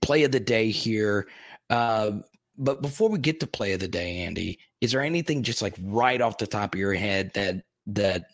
[0.00, 1.28] play of the day here.
[1.70, 2.12] Uh,
[2.58, 5.76] but before we get to play of the day, Andy, is there anything just like
[5.80, 8.26] right off the top of your head that that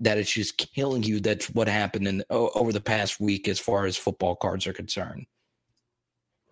[0.00, 1.20] that it's just killing you.
[1.20, 5.26] That's what happened in over the past week as far as football cards are concerned.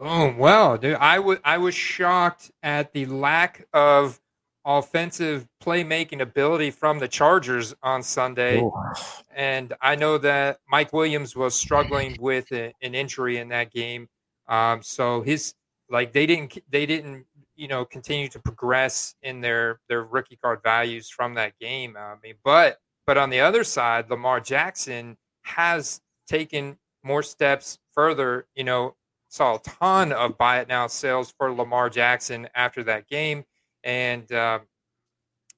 [0.01, 4.21] Oh well, dude, I was I was shocked at the lack of
[4.65, 8.93] offensive playmaking ability from the Chargers on Sunday, oh.
[9.35, 14.09] and I know that Mike Williams was struggling with a, an injury in that game.
[14.49, 15.55] Um, so his
[15.91, 20.61] like they didn't they didn't you know continue to progress in their their rookie card
[20.63, 21.97] values from that game.
[21.97, 28.47] I mean, but but on the other side, Lamar Jackson has taken more steps further.
[28.55, 28.97] You know,
[29.29, 33.45] saw a ton of buy it now sales for Lamar Jackson after that game,
[33.85, 34.59] and uh,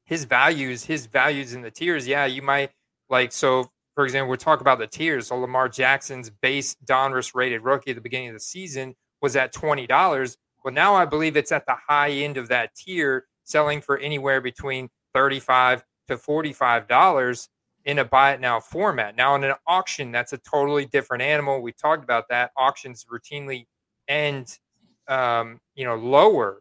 [0.04, 2.06] his values, his values in the tiers.
[2.06, 2.70] Yeah, you might
[3.08, 3.70] like so.
[3.94, 5.26] For example, we're talking about the tiers.
[5.26, 9.52] So Lamar Jackson's base Donruss rated rookie at the beginning of the season was at
[9.52, 13.80] twenty dollars well, now I believe it's at the high end of that tier, selling
[13.80, 17.48] for anywhere between 35 to $45
[17.84, 19.16] in a buy it now format.
[19.16, 21.62] Now, in an auction, that's a totally different animal.
[21.62, 22.50] We talked about that.
[22.56, 23.66] Auctions routinely
[24.08, 24.58] end,
[25.06, 26.60] um, you know, lower,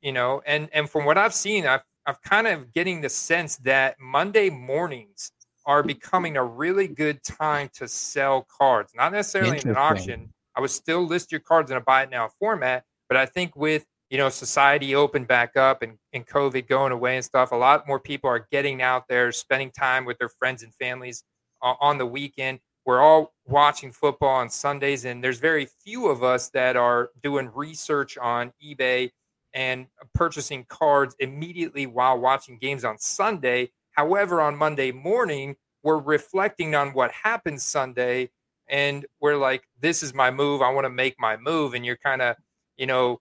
[0.00, 3.56] you know, and, and from what I've seen, I've, I've kind of getting the sense
[3.58, 5.32] that Monday mornings
[5.64, 10.32] are becoming a really good time to sell cards, not necessarily in an auction.
[10.56, 13.54] I would still list your cards in a buy it now format, but I think
[13.54, 17.56] with you know society open back up and, and COVID going away and stuff, a
[17.56, 21.24] lot more people are getting out there, spending time with their friends and families
[21.62, 22.60] uh, on the weekend.
[22.86, 27.50] We're all watching football on Sundays, and there's very few of us that are doing
[27.52, 29.10] research on eBay
[29.52, 33.70] and purchasing cards immediately while watching games on Sunday.
[33.92, 38.30] However, on Monday morning, we're reflecting on what happened Sunday
[38.68, 40.62] and we're like, this is my move.
[40.62, 41.74] I want to make my move.
[41.74, 42.36] And you're kind of
[42.76, 43.20] you know,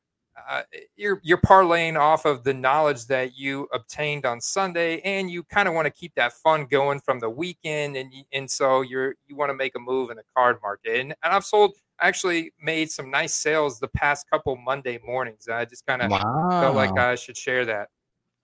[0.49, 0.63] uh,
[0.97, 5.67] you're you're parlaying off of the knowledge that you obtained on Sunday, and you kind
[5.67, 9.35] of want to keep that fun going from the weekend, and and so you're you
[9.35, 12.91] want to make a move in the card market, and, and I've sold actually made
[12.91, 15.47] some nice sales the past couple Monday mornings.
[15.47, 16.49] I just kind of wow.
[16.49, 17.87] felt like I should share that.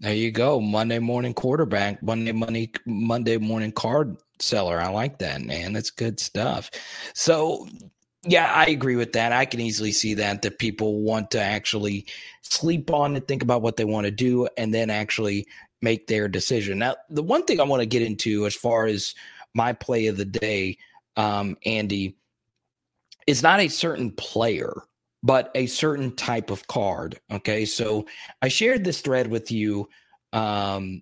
[0.02, 4.82] There you go, Monday morning quarterback, Monday money, Monday morning card seller.
[4.82, 5.74] I like that, man.
[5.74, 6.72] That's good stuff.
[7.14, 7.68] So
[8.24, 9.32] yeah, I agree with that.
[9.32, 12.08] I can easily see that that people want to actually
[12.42, 15.46] sleep on and think about what they want to do, and then actually
[15.84, 16.80] make their decision.
[16.80, 19.14] Now, the one thing I want to get into as far as
[19.54, 20.80] my play of the day,
[21.16, 22.18] um, Andy,
[23.28, 24.74] is not a certain player,
[25.24, 27.20] but a certain type of card.
[27.32, 28.06] Okay, so
[28.42, 29.90] I shared this thread with you
[30.34, 31.02] um,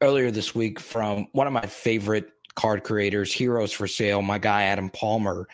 [0.00, 4.64] earlier this week from one of my favorite card creators, Heroes for Sale, my guy
[4.64, 5.48] Adam Palmer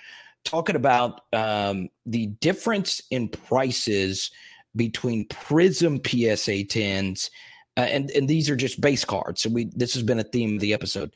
[0.44, 4.30] talking about um, the difference in prices
[4.74, 7.30] between Prizm PSA 10s,
[7.76, 9.42] uh, and and these are just base cards.
[9.42, 11.12] So we this has been a theme of the episode.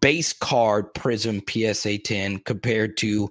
[0.00, 3.30] Base card Prizm PSA 10 compared to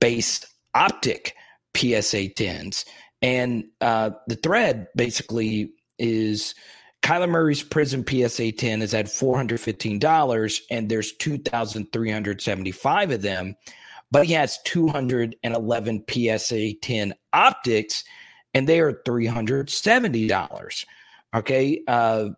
[0.00, 1.36] base optic
[1.76, 2.84] PSA 10s,
[3.20, 6.54] and uh, the thread basically is.
[7.02, 13.56] Kyler Murray's Prizm PSA 10 is at $415 and there's 2,375 of them
[14.12, 18.04] but he has 211 PSA 10 optics,
[18.54, 20.84] and they are $370.
[21.34, 21.82] Okay.
[21.88, 22.28] Uh,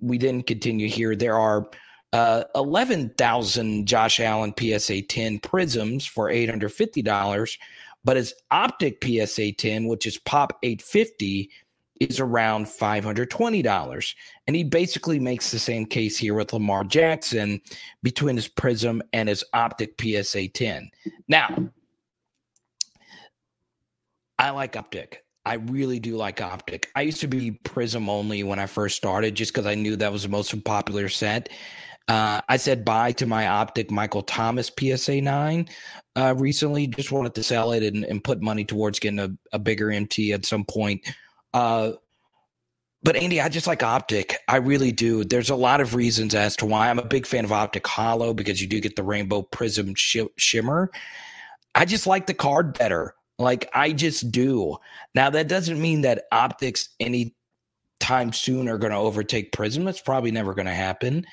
[0.00, 1.14] we didn't continue here.
[1.14, 1.70] There are
[2.12, 7.58] uh, 11,000 Josh Allen PSA 10 prisms for $850,
[8.04, 11.50] but his optic PSA 10, which is Pop 850,
[12.00, 14.14] is around $520.
[14.46, 17.60] And he basically makes the same case here with Lamar Jackson
[18.02, 20.90] between his Prizm and his Optic PSA 10.
[21.28, 21.70] Now,
[24.38, 25.24] I like Optic.
[25.44, 26.90] I really do like Optic.
[26.94, 30.12] I used to be Prizm only when I first started just because I knew that
[30.12, 31.48] was the most popular set.
[32.08, 35.68] Uh, I said bye to my Optic Michael Thomas PSA 9
[36.16, 36.86] uh, recently.
[36.86, 40.32] Just wanted to sell it and, and put money towards getting a, a bigger MT
[40.32, 41.06] at some point.
[41.54, 41.92] Uh,
[43.04, 44.36] but Andy, I just like Optic.
[44.48, 45.24] I really do.
[45.24, 48.32] There's a lot of reasons as to why I'm a big fan of Optic holo
[48.32, 50.90] because you do get the rainbow prism sh- shimmer.
[51.74, 53.14] I just like the card better.
[53.38, 54.76] Like I just do.
[55.14, 57.34] Now that doesn't mean that optics any
[57.98, 59.88] time soon are going to overtake Prizm.
[59.88, 61.24] It's probably never going to happen.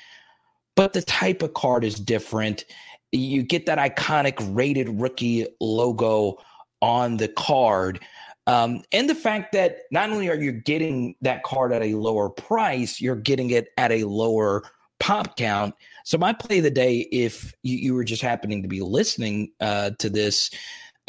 [0.76, 2.64] But the type of card is different.
[3.12, 6.38] You get that iconic rated rookie logo
[6.80, 8.00] on the card.
[8.46, 12.28] Um, and the fact that not only are you getting that card at a lower
[12.28, 14.64] price, you're getting it at a lower
[14.98, 15.74] pop count.
[16.04, 19.52] So my play of the day, if you, you were just happening to be listening
[19.60, 20.50] uh, to this,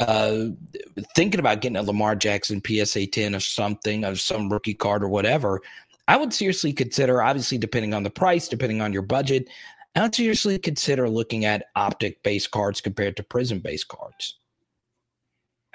[0.00, 0.46] uh,
[1.14, 5.08] thinking about getting a Lamar Jackson PSA 10 or something, of some rookie card or
[5.08, 5.60] whatever,
[6.08, 9.48] I would seriously consider, obviously, depending on the price, depending on your budget,
[9.94, 14.38] I would seriously consider looking at optic based cards compared to Prizm based cards.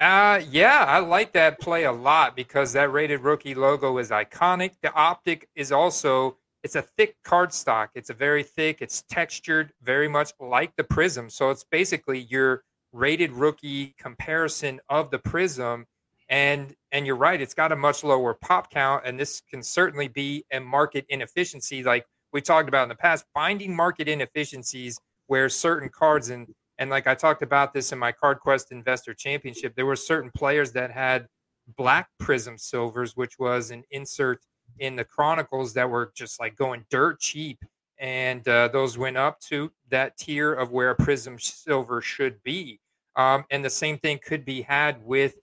[0.00, 4.72] Uh, yeah, I like that play a lot because that rated rookie logo is iconic.
[4.82, 7.90] The optic is also it's a thick card stock.
[7.94, 8.78] It's a very thick.
[8.80, 11.30] It's textured, very much like the Prizm.
[11.30, 15.84] So it's basically your rated rookie comparison of the Prizm
[16.28, 20.08] and and you're right it's got a much lower pop count and this can certainly
[20.08, 25.48] be a market inefficiency like we talked about in the past finding market inefficiencies where
[25.48, 26.46] certain cards and
[26.78, 30.30] and like i talked about this in my card quest investor championship there were certain
[30.36, 31.26] players that had
[31.76, 34.40] black Prizm silvers which was an insert
[34.78, 37.58] in the chronicles that were just like going dirt cheap
[37.98, 42.80] and uh, those went up to that tier of where Prizm silver should be.
[43.16, 45.34] Um, and the same thing could be had with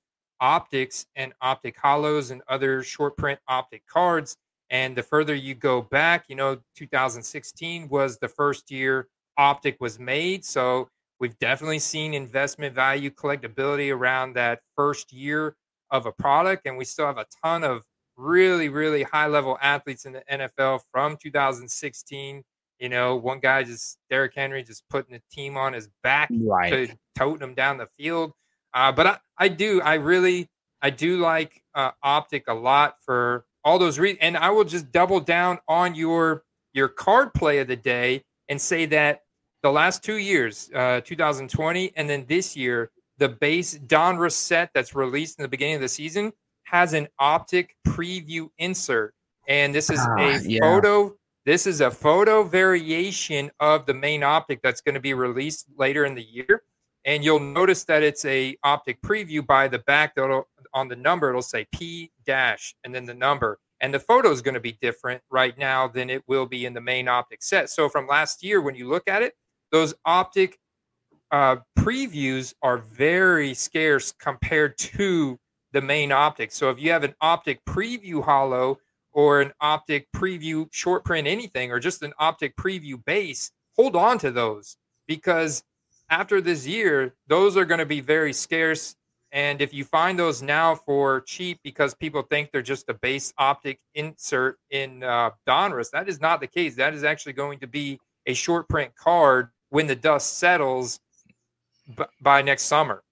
[0.46, 4.38] optics and optic holos and other short print optic cards.
[4.70, 9.98] And the further you go back, you know, 2016 was the first year optic was
[9.98, 10.46] made.
[10.46, 10.88] So
[11.20, 15.56] we've definitely seen investment value collectability around that first year
[15.90, 16.68] of a product.
[16.68, 17.82] And we still have a ton of
[18.16, 22.44] really, really high level athletes in the NFL from 2016.
[22.80, 26.88] You know, one guy just Derrick Henry just putting the team on his back right.
[26.88, 28.34] to toting them down the field.
[28.76, 30.50] Uh, but I, I do, I really,
[30.82, 34.20] I do like uh, Optic a lot for all those reasons.
[34.22, 38.62] And I will just double down on your your card play of the day and
[38.62, 39.22] say that
[39.64, 44.94] the last two years, uh, 2020 and then this year, the base Donruss set that's
[44.94, 46.34] released in the beginning of the season
[46.66, 49.14] has an optic preview insert.
[49.48, 50.60] And this is ah, a yeah.
[50.60, 51.16] photo.
[51.46, 56.04] This is a photo variation of the main optic that's going to be released later
[56.04, 56.64] in the year.
[57.06, 61.30] And you'll notice that it's a optic preview by the back that'll on the number,
[61.30, 63.60] it'll say P dash and then the number.
[63.82, 66.74] And the photo is going to be different right now than it will be in
[66.74, 67.70] the main optic set.
[67.70, 69.34] So from last year, when you look at it,
[69.72, 70.58] those optic
[71.32, 75.40] uh, previews are very scarce compared to
[75.72, 76.52] the main optic.
[76.52, 78.80] So if you have an optic preview holo
[79.12, 84.18] or an optic preview short print anything or just an optic preview base, hold on
[84.20, 85.64] to those because
[86.10, 88.96] after this year, those are going to be very scarce.
[89.32, 93.34] And if you find those now for cheap because people think they're just a base
[93.38, 96.76] optic insert in uh, Donruss, that is not the case.
[96.76, 101.00] That is actually going to be a short print card when the dust settles
[101.98, 103.04] b- by next summer.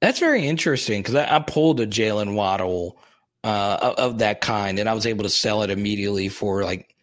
[0.00, 2.98] That's very interesting because I, I, pulled a Jalen Waddle
[3.42, 6.93] uh, of, of, that kind, and I was able to sell it immediately for like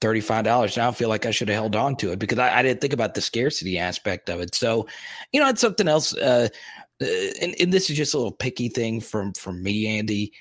[0.00, 0.76] thirty five dollars.
[0.76, 2.80] Now I feel like I should have held on to it because I, I, didn't
[2.80, 4.54] think about the scarcity aspect of it.
[4.54, 4.86] So,
[5.32, 6.16] you know, it's something else.
[6.16, 6.48] Uh,
[7.02, 7.06] uh,
[7.40, 10.32] and, and this is just a little picky thing from from me, Andy.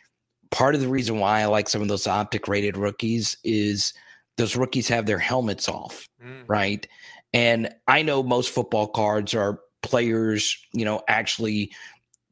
[0.50, 3.94] Part of the reason why I like some of those optic rated rookies is
[4.38, 6.44] those rookies have their helmets off, mm.
[6.48, 6.88] right?
[7.34, 11.72] And I know most football cards are players, you know, actually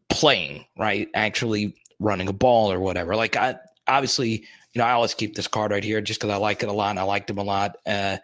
[0.09, 1.09] playing, right?
[1.13, 3.15] Actually running a ball or whatever.
[3.15, 3.55] Like I
[3.88, 4.45] obviously,
[4.76, 6.73] you know, I always keep this card right here just because I like it a
[6.73, 8.17] lot and I liked him a lot uh,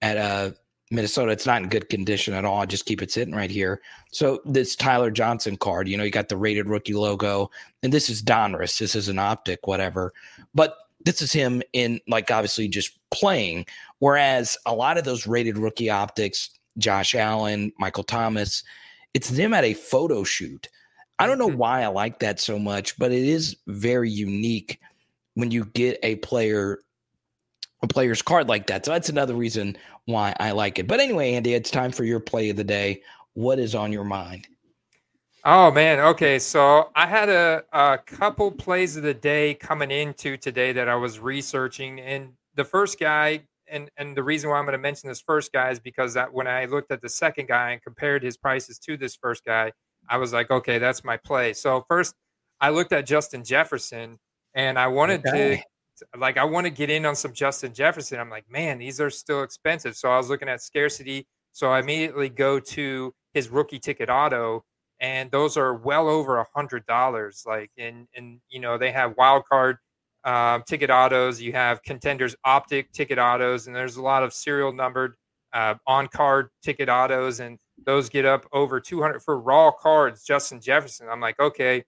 [0.00, 0.52] at uh,
[0.90, 1.30] Minnesota.
[1.30, 2.62] It's not in good condition at all.
[2.62, 3.82] I just keep it sitting right here.
[4.10, 7.50] So this Tyler Johnson card, you know, you got the rated rookie logo,
[7.82, 8.78] and this is Donruss.
[8.78, 10.14] This is an optic, whatever.
[10.54, 10.74] But
[11.04, 13.66] this is him in like obviously just playing.
[13.98, 16.48] Whereas a lot of those rated rookie optics,
[16.78, 18.64] Josh Allen, Michael Thomas,
[19.12, 20.66] it's them at a photo shoot.
[21.18, 21.58] I don't know mm-hmm.
[21.58, 24.80] why I like that so much, but it is very unique
[25.40, 26.80] when you get a player
[27.82, 28.84] a player's card like that.
[28.84, 30.86] So that's another reason why I like it.
[30.86, 33.02] But anyway, Andy, it's time for your play of the day.
[33.32, 34.46] What is on your mind?
[35.44, 36.38] Oh man, okay.
[36.38, 40.96] So I had a, a couple plays of the day coming into today that I
[40.96, 45.08] was researching, and the first guy, and and the reason why I'm going to mention
[45.08, 48.22] this first guy is because that when I looked at the second guy and compared
[48.22, 49.72] his prices to this first guy,
[50.10, 51.54] I was like, okay, that's my play.
[51.54, 52.14] So first,
[52.60, 54.18] I looked at Justin Jefferson,
[54.54, 55.56] and I wanted okay.
[55.56, 58.18] to like I want to get in on some Justin Jefferson.
[58.18, 59.96] I'm like, man, these are still expensive.
[59.96, 61.26] So I was looking at scarcity.
[61.52, 64.64] So I immediately go to his rookie ticket auto
[65.00, 67.44] and those are well over a hundred dollars.
[67.46, 69.78] Like, and and you know they have wild card
[70.24, 71.40] um, ticket autos.
[71.40, 75.14] You have contenders optic ticket autos, and there's a lot of serial numbered
[75.52, 80.22] uh, on card ticket autos, and those get up over 200 for raw cards.
[80.22, 81.08] Justin Jefferson.
[81.10, 81.82] I'm like, okay,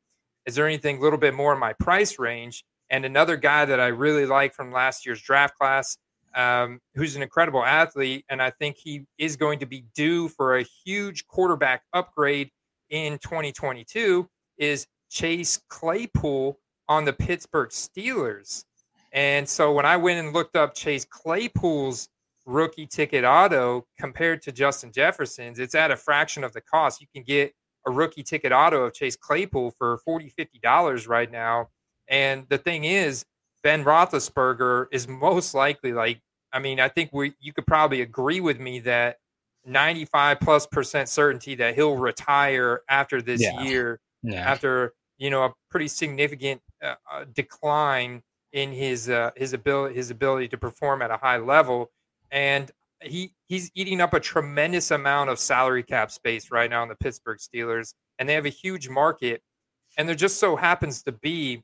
[0.47, 2.65] is there anything a little bit more in my price range?
[2.91, 5.97] And another guy that I really like from last year's draft class,
[6.35, 10.57] um, who's an incredible athlete, and I think he is going to be due for
[10.57, 12.51] a huge quarterback upgrade
[12.91, 14.29] in 2022
[14.59, 18.65] is Chase Claypool on the Pittsburgh Steelers.
[19.13, 22.09] And so when I went and looked up Chase Claypool's
[22.47, 27.01] rookie ticket auto compared to Justin Jefferson's, it's at a fraction of the cost.
[27.01, 27.55] You can get
[27.87, 31.69] a rookie ticket auto of Chase Claypool for 40 $50 right now.
[32.09, 33.25] And the thing is,
[33.63, 36.21] Ben Roethlisberger is most likely like,
[36.53, 39.17] I mean, I think we you could probably agree with me that
[39.65, 43.63] 95 plus percent certainty that he'll retire after this yeah.
[43.63, 44.41] year, yeah.
[44.41, 48.23] after you know a pretty significant uh, uh, decline
[48.53, 51.91] in his uh, his ability his ability to perform at a high level,
[52.31, 52.71] and
[53.03, 56.95] he he's eating up a tremendous amount of salary cap space right now in the
[56.95, 59.43] Pittsburgh Steelers, and they have a huge market,
[59.97, 61.63] and there just so happens to be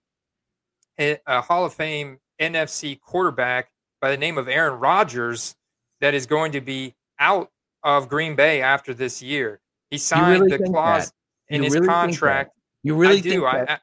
[0.99, 3.71] a, a Hall of Fame NFC quarterback
[4.01, 5.55] by the name of Aaron Rodgers
[6.01, 7.51] that is going to be out
[7.83, 9.61] of Green Bay after this year.
[9.91, 11.13] He signed really the clause
[11.49, 12.53] in his really contract.
[12.83, 13.47] You really I do.
[13.47, 13.79] I,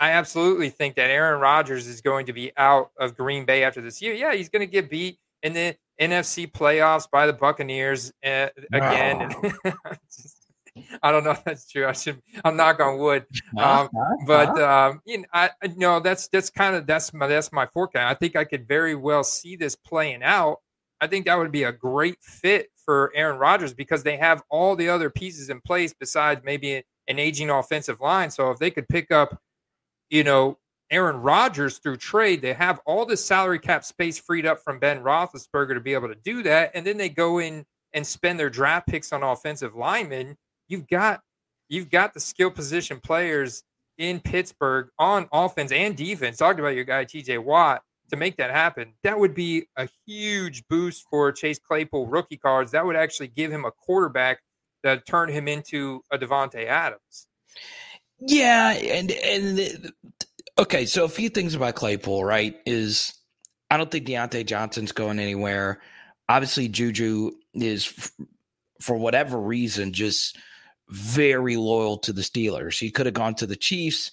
[0.00, 3.80] I absolutely think that Aaron Rodgers is going to be out of Green Bay after
[3.80, 4.14] this year.
[4.14, 9.32] Yeah, he's going to get beat and the NFC playoffs by the Buccaneers uh, again.
[9.64, 9.72] No.
[11.02, 11.86] I don't know if that's true.
[11.86, 12.22] I should.
[12.44, 13.26] I'm knock on wood.
[13.56, 13.88] Um,
[14.26, 18.06] but um, you know, I know that's that's kind of that's my that's my forecast.
[18.06, 20.58] I think I could very well see this playing out.
[21.00, 24.74] I think that would be a great fit for Aaron Rodgers because they have all
[24.76, 28.30] the other pieces in place besides maybe an aging offensive line.
[28.30, 29.40] So if they could pick up,
[30.10, 30.58] you know,
[30.90, 35.02] Aaron Rodgers through trade, they have all the salary cap space freed up from Ben
[35.02, 38.50] Roethlisberger to be able to do that, and then they go in and spend their
[38.50, 40.36] draft picks on offensive linemen.
[40.68, 41.20] You've got
[41.68, 43.62] you've got the skill position players
[43.98, 46.38] in Pittsburgh on offense and defense.
[46.38, 47.38] Talked about your guy T.J.
[47.38, 52.36] Watt to make that happen, that would be a huge boost for Chase Claypool rookie
[52.36, 52.72] cards.
[52.72, 54.40] That would actually give him a quarterback
[54.82, 57.26] that turn him into a Davante Adams.
[58.20, 59.92] Yeah, and and
[60.58, 62.56] okay, so a few things about Claypool, right?
[62.66, 63.14] Is
[63.70, 65.80] I don't think Diontae Johnson's going anywhere.
[66.28, 68.10] Obviously, Juju is
[68.80, 70.38] for whatever reason just
[70.88, 72.78] very loyal to the Steelers.
[72.78, 74.10] He could have gone to the Chiefs.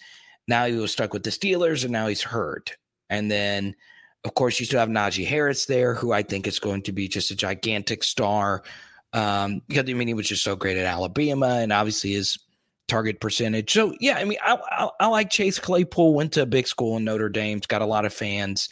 [0.47, 2.75] Now he was stuck with the Steelers, and now he's hurt.
[3.09, 3.75] And then,
[4.23, 7.07] of course, you still have Najee Harris there, who I think is going to be
[7.07, 8.63] just a gigantic star.
[9.13, 12.37] Um, because I mean, he was just so great at Alabama, and obviously his
[12.87, 13.71] target percentage.
[13.71, 16.13] So yeah, I mean, I, I, I like Chase Claypool.
[16.13, 18.69] Went to a big school in Notre Dame's got a lot of fans.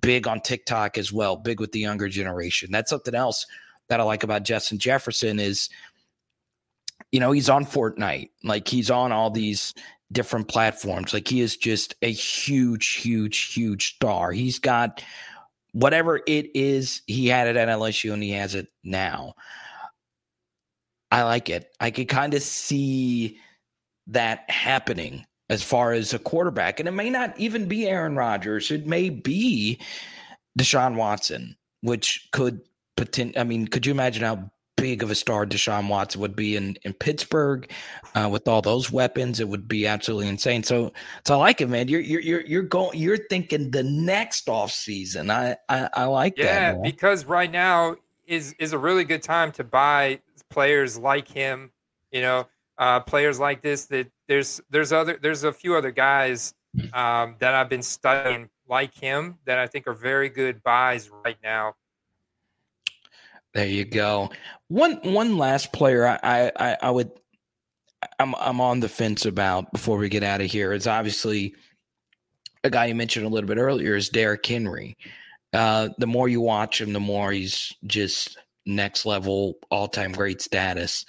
[0.00, 1.36] Big on TikTok as well.
[1.36, 2.70] Big with the younger generation.
[2.72, 3.46] That's something else
[3.88, 5.68] that I like about Justin Jefferson is,
[7.10, 8.30] you know, he's on Fortnite.
[8.42, 9.74] Like he's on all these
[10.10, 11.12] different platforms.
[11.12, 14.32] Like he is just a huge, huge, huge star.
[14.32, 15.02] He's got
[15.72, 19.34] whatever it is he had it at LSU and he has it now.
[21.10, 21.74] I like it.
[21.78, 23.38] I could kind of see
[24.08, 26.80] that happening as far as a quarterback.
[26.80, 28.70] And it may not even be Aaron Rodgers.
[28.70, 29.80] It may be
[30.58, 32.60] Deshaun Watson, which could
[32.96, 34.50] potentially, I mean, could you imagine how
[34.82, 37.70] big of a star Deshaun Watson would be in in Pittsburgh
[38.16, 39.38] uh, with all those weapons.
[39.38, 40.64] It would be absolutely insane.
[40.64, 40.92] So,
[41.24, 41.86] so I like it, man.
[41.86, 42.98] You're you're you're, you're going.
[42.98, 45.30] You're thinking the next off season.
[45.30, 46.76] I I, I like yeah, that.
[46.76, 47.94] Yeah, because right now
[48.26, 51.70] is is a really good time to buy players like him.
[52.10, 52.48] You know,
[52.78, 53.86] uh, players like this.
[53.86, 56.54] That there's there's other there's a few other guys
[56.92, 61.36] um, that I've been studying like him that I think are very good buys right
[61.42, 61.74] now.
[63.54, 64.30] There you go.
[64.68, 67.10] One one last player I I, I would
[68.18, 71.54] I'm I'm on the fence about before we get out of here is obviously
[72.64, 74.96] a guy you mentioned a little bit earlier is Derrick Henry.
[75.52, 80.40] Uh, the more you watch him, the more he's just next level, all time great
[80.40, 81.04] status.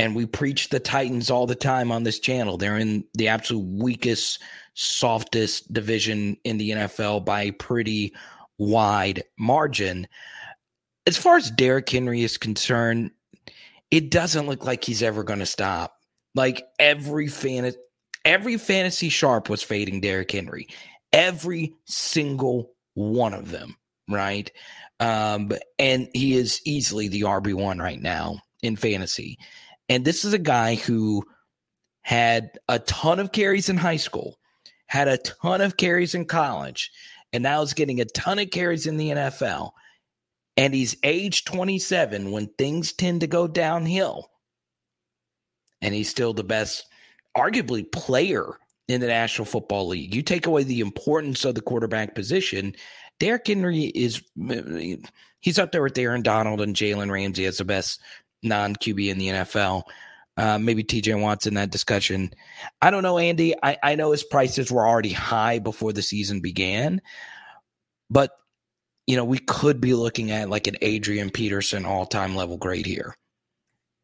[0.00, 2.56] And we preach the Titans all the time on this channel.
[2.56, 4.42] They're in the absolute weakest,
[4.72, 8.14] softest division in the NFL by a pretty
[8.56, 10.08] wide margin.
[11.06, 13.10] As far as Derrick Henry is concerned,
[13.90, 15.98] it doesn't look like he's ever going to stop.
[16.34, 17.70] Like every fan,
[18.24, 20.68] every fantasy sharp was fading Derrick Henry.
[21.12, 23.76] Every single one of them,
[24.08, 24.50] right?
[24.98, 29.36] Um, and he is easily the RB1 right now in fantasy.
[29.90, 31.24] And this is a guy who
[32.02, 34.38] had a ton of carries in high school,
[34.86, 36.90] had a ton of carries in college,
[37.32, 39.72] and now is getting a ton of carries in the NFL.
[40.56, 44.30] And he's age 27 when things tend to go downhill.
[45.82, 46.86] And he's still the best,
[47.36, 50.14] arguably, player in the National Football League.
[50.14, 52.74] You take away the importance of the quarterback position,
[53.18, 54.22] Derrick Henry is
[55.40, 58.00] he's up there with Aaron Donald and Jalen Ramsey as the best
[58.42, 59.82] non QB in the NFL.
[60.36, 62.32] Uh, maybe TJ Watt's in that discussion.
[62.80, 63.54] I don't know, Andy.
[63.62, 67.02] I, I know his prices were already high before the season began,
[68.08, 68.30] but
[69.06, 72.86] you know we could be looking at like an Adrian Peterson all time level grade
[72.86, 73.14] here.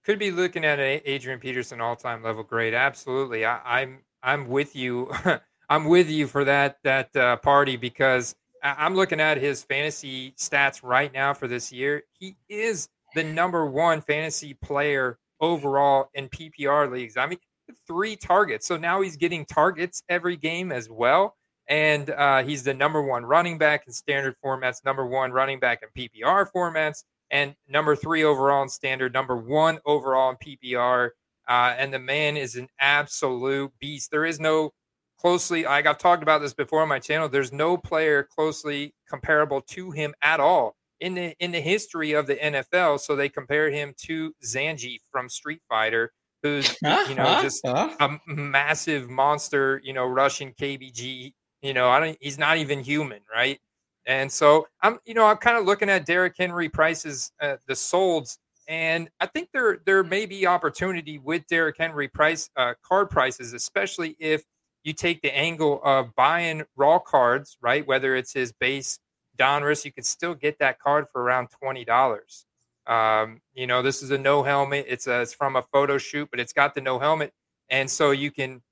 [0.04, 2.74] Could be looking at an Adrian Peterson all time level grade.
[2.74, 5.10] Absolutely, I, I'm I'm with you.
[5.68, 10.80] I'm with you for that that uh, party because I'm looking at his fantasy stats
[10.82, 12.02] right now for this year.
[12.18, 17.16] He is the number one fantasy player overall in PPR leagues.
[17.16, 17.38] I mean,
[17.86, 18.66] three targets.
[18.68, 21.34] So now he's getting targets every game as well.
[21.68, 25.80] And uh, he's the number one running back in standard formats, number one running back
[25.82, 31.08] in PPR formats, and number three overall in standard, number one overall in PPR.
[31.48, 34.10] Uh, and the man is an absolute beast.
[34.10, 34.70] There is no
[35.18, 37.28] closely like I've talked about this before on my channel.
[37.28, 42.26] There's no player closely comparable to him at all in the in the history of
[42.26, 43.00] the NFL.
[43.00, 49.08] So they compared him to Zangief from Street Fighter, who's you know just a massive
[49.10, 51.32] monster, you know, Russian KBG.
[51.62, 52.18] You know, I don't.
[52.20, 53.58] He's not even human, right?
[54.06, 57.74] And so I'm, you know, I'm kind of looking at Derrick Henry prices, uh, the
[57.74, 58.38] solds,
[58.68, 63.52] and I think there there may be opportunity with Derrick Henry price uh, card prices,
[63.52, 64.44] especially if
[64.84, 67.86] you take the angle of buying raw cards, right?
[67.86, 68.98] Whether it's his base
[69.36, 72.46] Donruss, you could still get that card for around twenty dollars.
[72.86, 74.86] Um, you know, this is a no helmet.
[74.88, 77.32] It's a, it's from a photo shoot, but it's got the no helmet,
[77.68, 78.62] and so you can,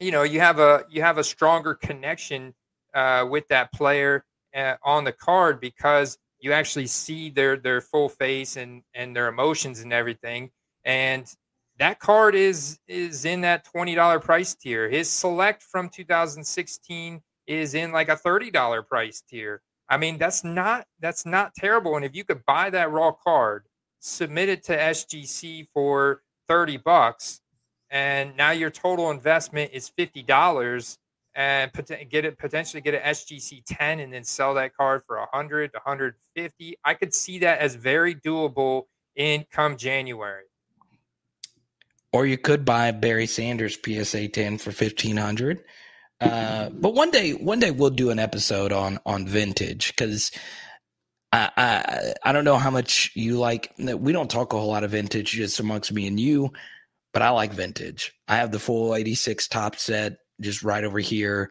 [0.00, 2.54] you know, you have a you have a stronger connection
[2.94, 4.24] uh, with that player
[4.54, 9.28] uh, on the card because you actually see their their full face and and their
[9.28, 10.50] emotions and everything.
[10.84, 11.30] And
[11.78, 14.88] that card is is in that $20 price tier.
[14.88, 19.62] His select from 2016 is in like a $30 price tier.
[19.88, 21.96] I mean, that's not that's not terrible.
[21.96, 23.64] And if you could buy that raw card,
[24.00, 27.40] submit it to SGC for 30 bucks,
[27.90, 30.98] and now your total investment is $50
[31.34, 31.70] and
[32.10, 35.78] get it potentially get an SGC 10 and then sell that card for 100 to
[35.78, 36.76] 150.
[36.84, 38.84] I could see that as very doable
[39.14, 40.44] in come January.
[42.12, 45.62] Or you could buy Barry Sanders PSA 10 for 1500.
[46.20, 50.32] Uh, but one day, one day we'll do an episode on on vintage because
[51.32, 53.72] I, I I don't know how much you like.
[53.78, 56.52] We don't talk a whole lot of vintage just amongst me and you,
[57.12, 58.14] but I like vintage.
[58.26, 61.50] I have the full '86 Topps set just right over here,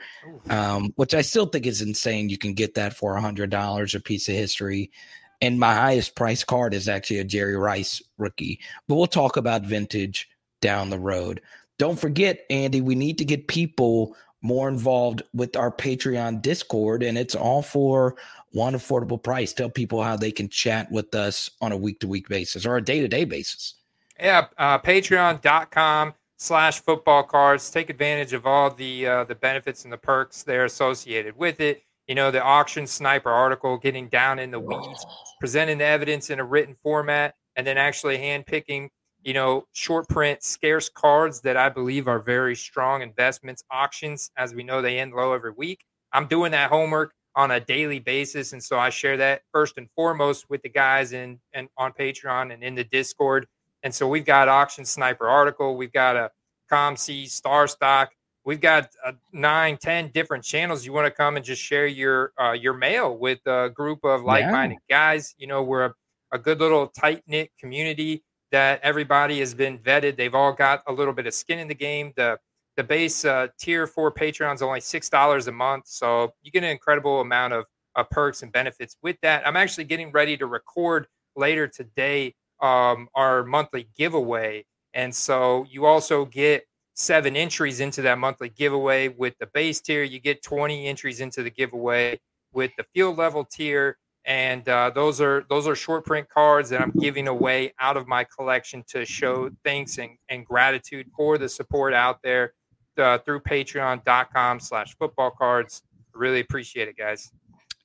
[0.50, 2.30] um, which I still think is insane.
[2.30, 4.92] You can get that for a hundred dollars a piece of history.
[5.40, 8.60] And my highest price card is actually a Jerry Rice rookie.
[8.88, 10.28] But we'll talk about vintage
[10.62, 11.42] down the road.
[11.78, 14.16] Don't forget, Andy, we need to get people
[14.48, 18.16] more involved with our Patreon Discord, and it's all for
[18.54, 19.52] one affordable price.
[19.54, 22.78] Tell people how they can chat with us on a week to week basis or
[22.78, 23.76] a day to day basis.
[24.20, 27.70] Yeah, uh, patreon.com slash football cards.
[27.70, 31.84] Take advantage of all the uh, the benefits and the perks there associated with it.
[32.08, 35.06] You know, the auction sniper article, getting down in the weeds,
[35.42, 38.90] presenting the evidence in a written format, and then actually handpicking
[39.28, 43.62] you know, short print, scarce cards that I believe are very strong investments.
[43.70, 45.84] Auctions, as we know, they end low every week.
[46.14, 49.90] I'm doing that homework on a daily basis, and so I share that first and
[49.98, 53.48] foremost with the guys in and on Patreon and in the Discord.
[53.84, 56.32] And so we've got auction sniper article, we've got a
[56.72, 58.12] COMC star stock,
[58.46, 60.86] we've got uh, nine, ten different channels.
[60.86, 64.24] You want to come and just share your uh, your mail with a group of
[64.24, 64.98] like-minded yeah.
[64.98, 65.36] guys.
[65.38, 65.94] You know, we're a,
[66.32, 70.18] a good little tight knit community that everybody has been vetted.
[70.18, 72.14] They've all got a little bit of skin in the game.
[72.16, 72.38] The
[72.76, 76.64] the base uh, tier for Patreon is only six dollars a month, so you get
[76.64, 79.48] an incredible amount of uh, perks and benefits with that.
[79.48, 85.86] I'm actually getting ready to record later today um, our monthly giveaway, and so you
[85.86, 90.04] also get seven entries into that monthly giveaway with the base tier.
[90.04, 92.20] You get 20 entries into the giveaway
[92.54, 93.98] with the field level tier
[94.28, 98.08] and uh, those are those are short print cards that I'm giving away out of
[98.08, 102.54] my collection to show thanks and, and gratitude for the support out there
[102.98, 105.82] uh, through patreon.com slash football cards.
[106.14, 107.32] Really appreciate it, guys.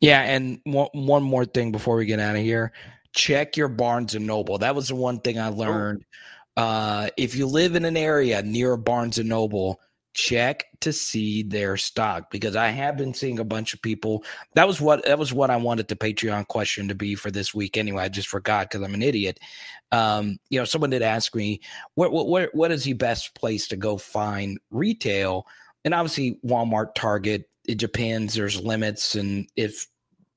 [0.01, 2.73] Yeah, and one, one more thing before we get out of here.
[3.15, 4.59] Check your Barnes and Noble.
[4.59, 5.53] That was the one thing I oh.
[5.53, 6.05] learned.
[6.57, 9.81] Uh, if you live in an area near Barnes and Noble,
[10.15, 14.25] check to see their stock because I have been seeing a bunch of people.
[14.55, 17.55] That was what that was what I wanted the Patreon question to be for this
[17.55, 17.77] week.
[17.77, 19.41] Anyway, I just forgot because I'm an idiot.
[19.91, 21.61] Um, you know, someone did ask me
[21.95, 25.47] what what what is the best place to go find retail,
[25.85, 27.49] and obviously Walmart, Target.
[27.67, 28.35] It depends.
[28.35, 29.87] There's limits, and if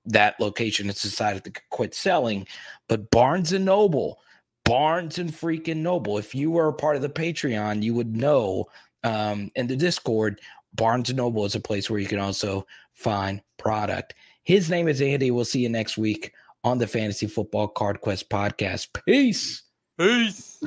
[0.05, 2.47] that location has decided to quit selling,
[2.87, 4.19] but Barnes and Noble.
[4.63, 6.17] Barnes and freaking Noble.
[6.17, 8.65] If you were a part of the Patreon, you would know
[9.05, 10.41] um, in the Discord,
[10.73, 14.15] Barnes and Noble is a place where you can also find product.
[14.43, 15.31] His name is Andy.
[15.31, 16.33] We'll see you next week
[16.63, 18.87] on the Fantasy Football Card Quest podcast.
[19.05, 19.63] Peace.
[19.97, 20.59] Peace.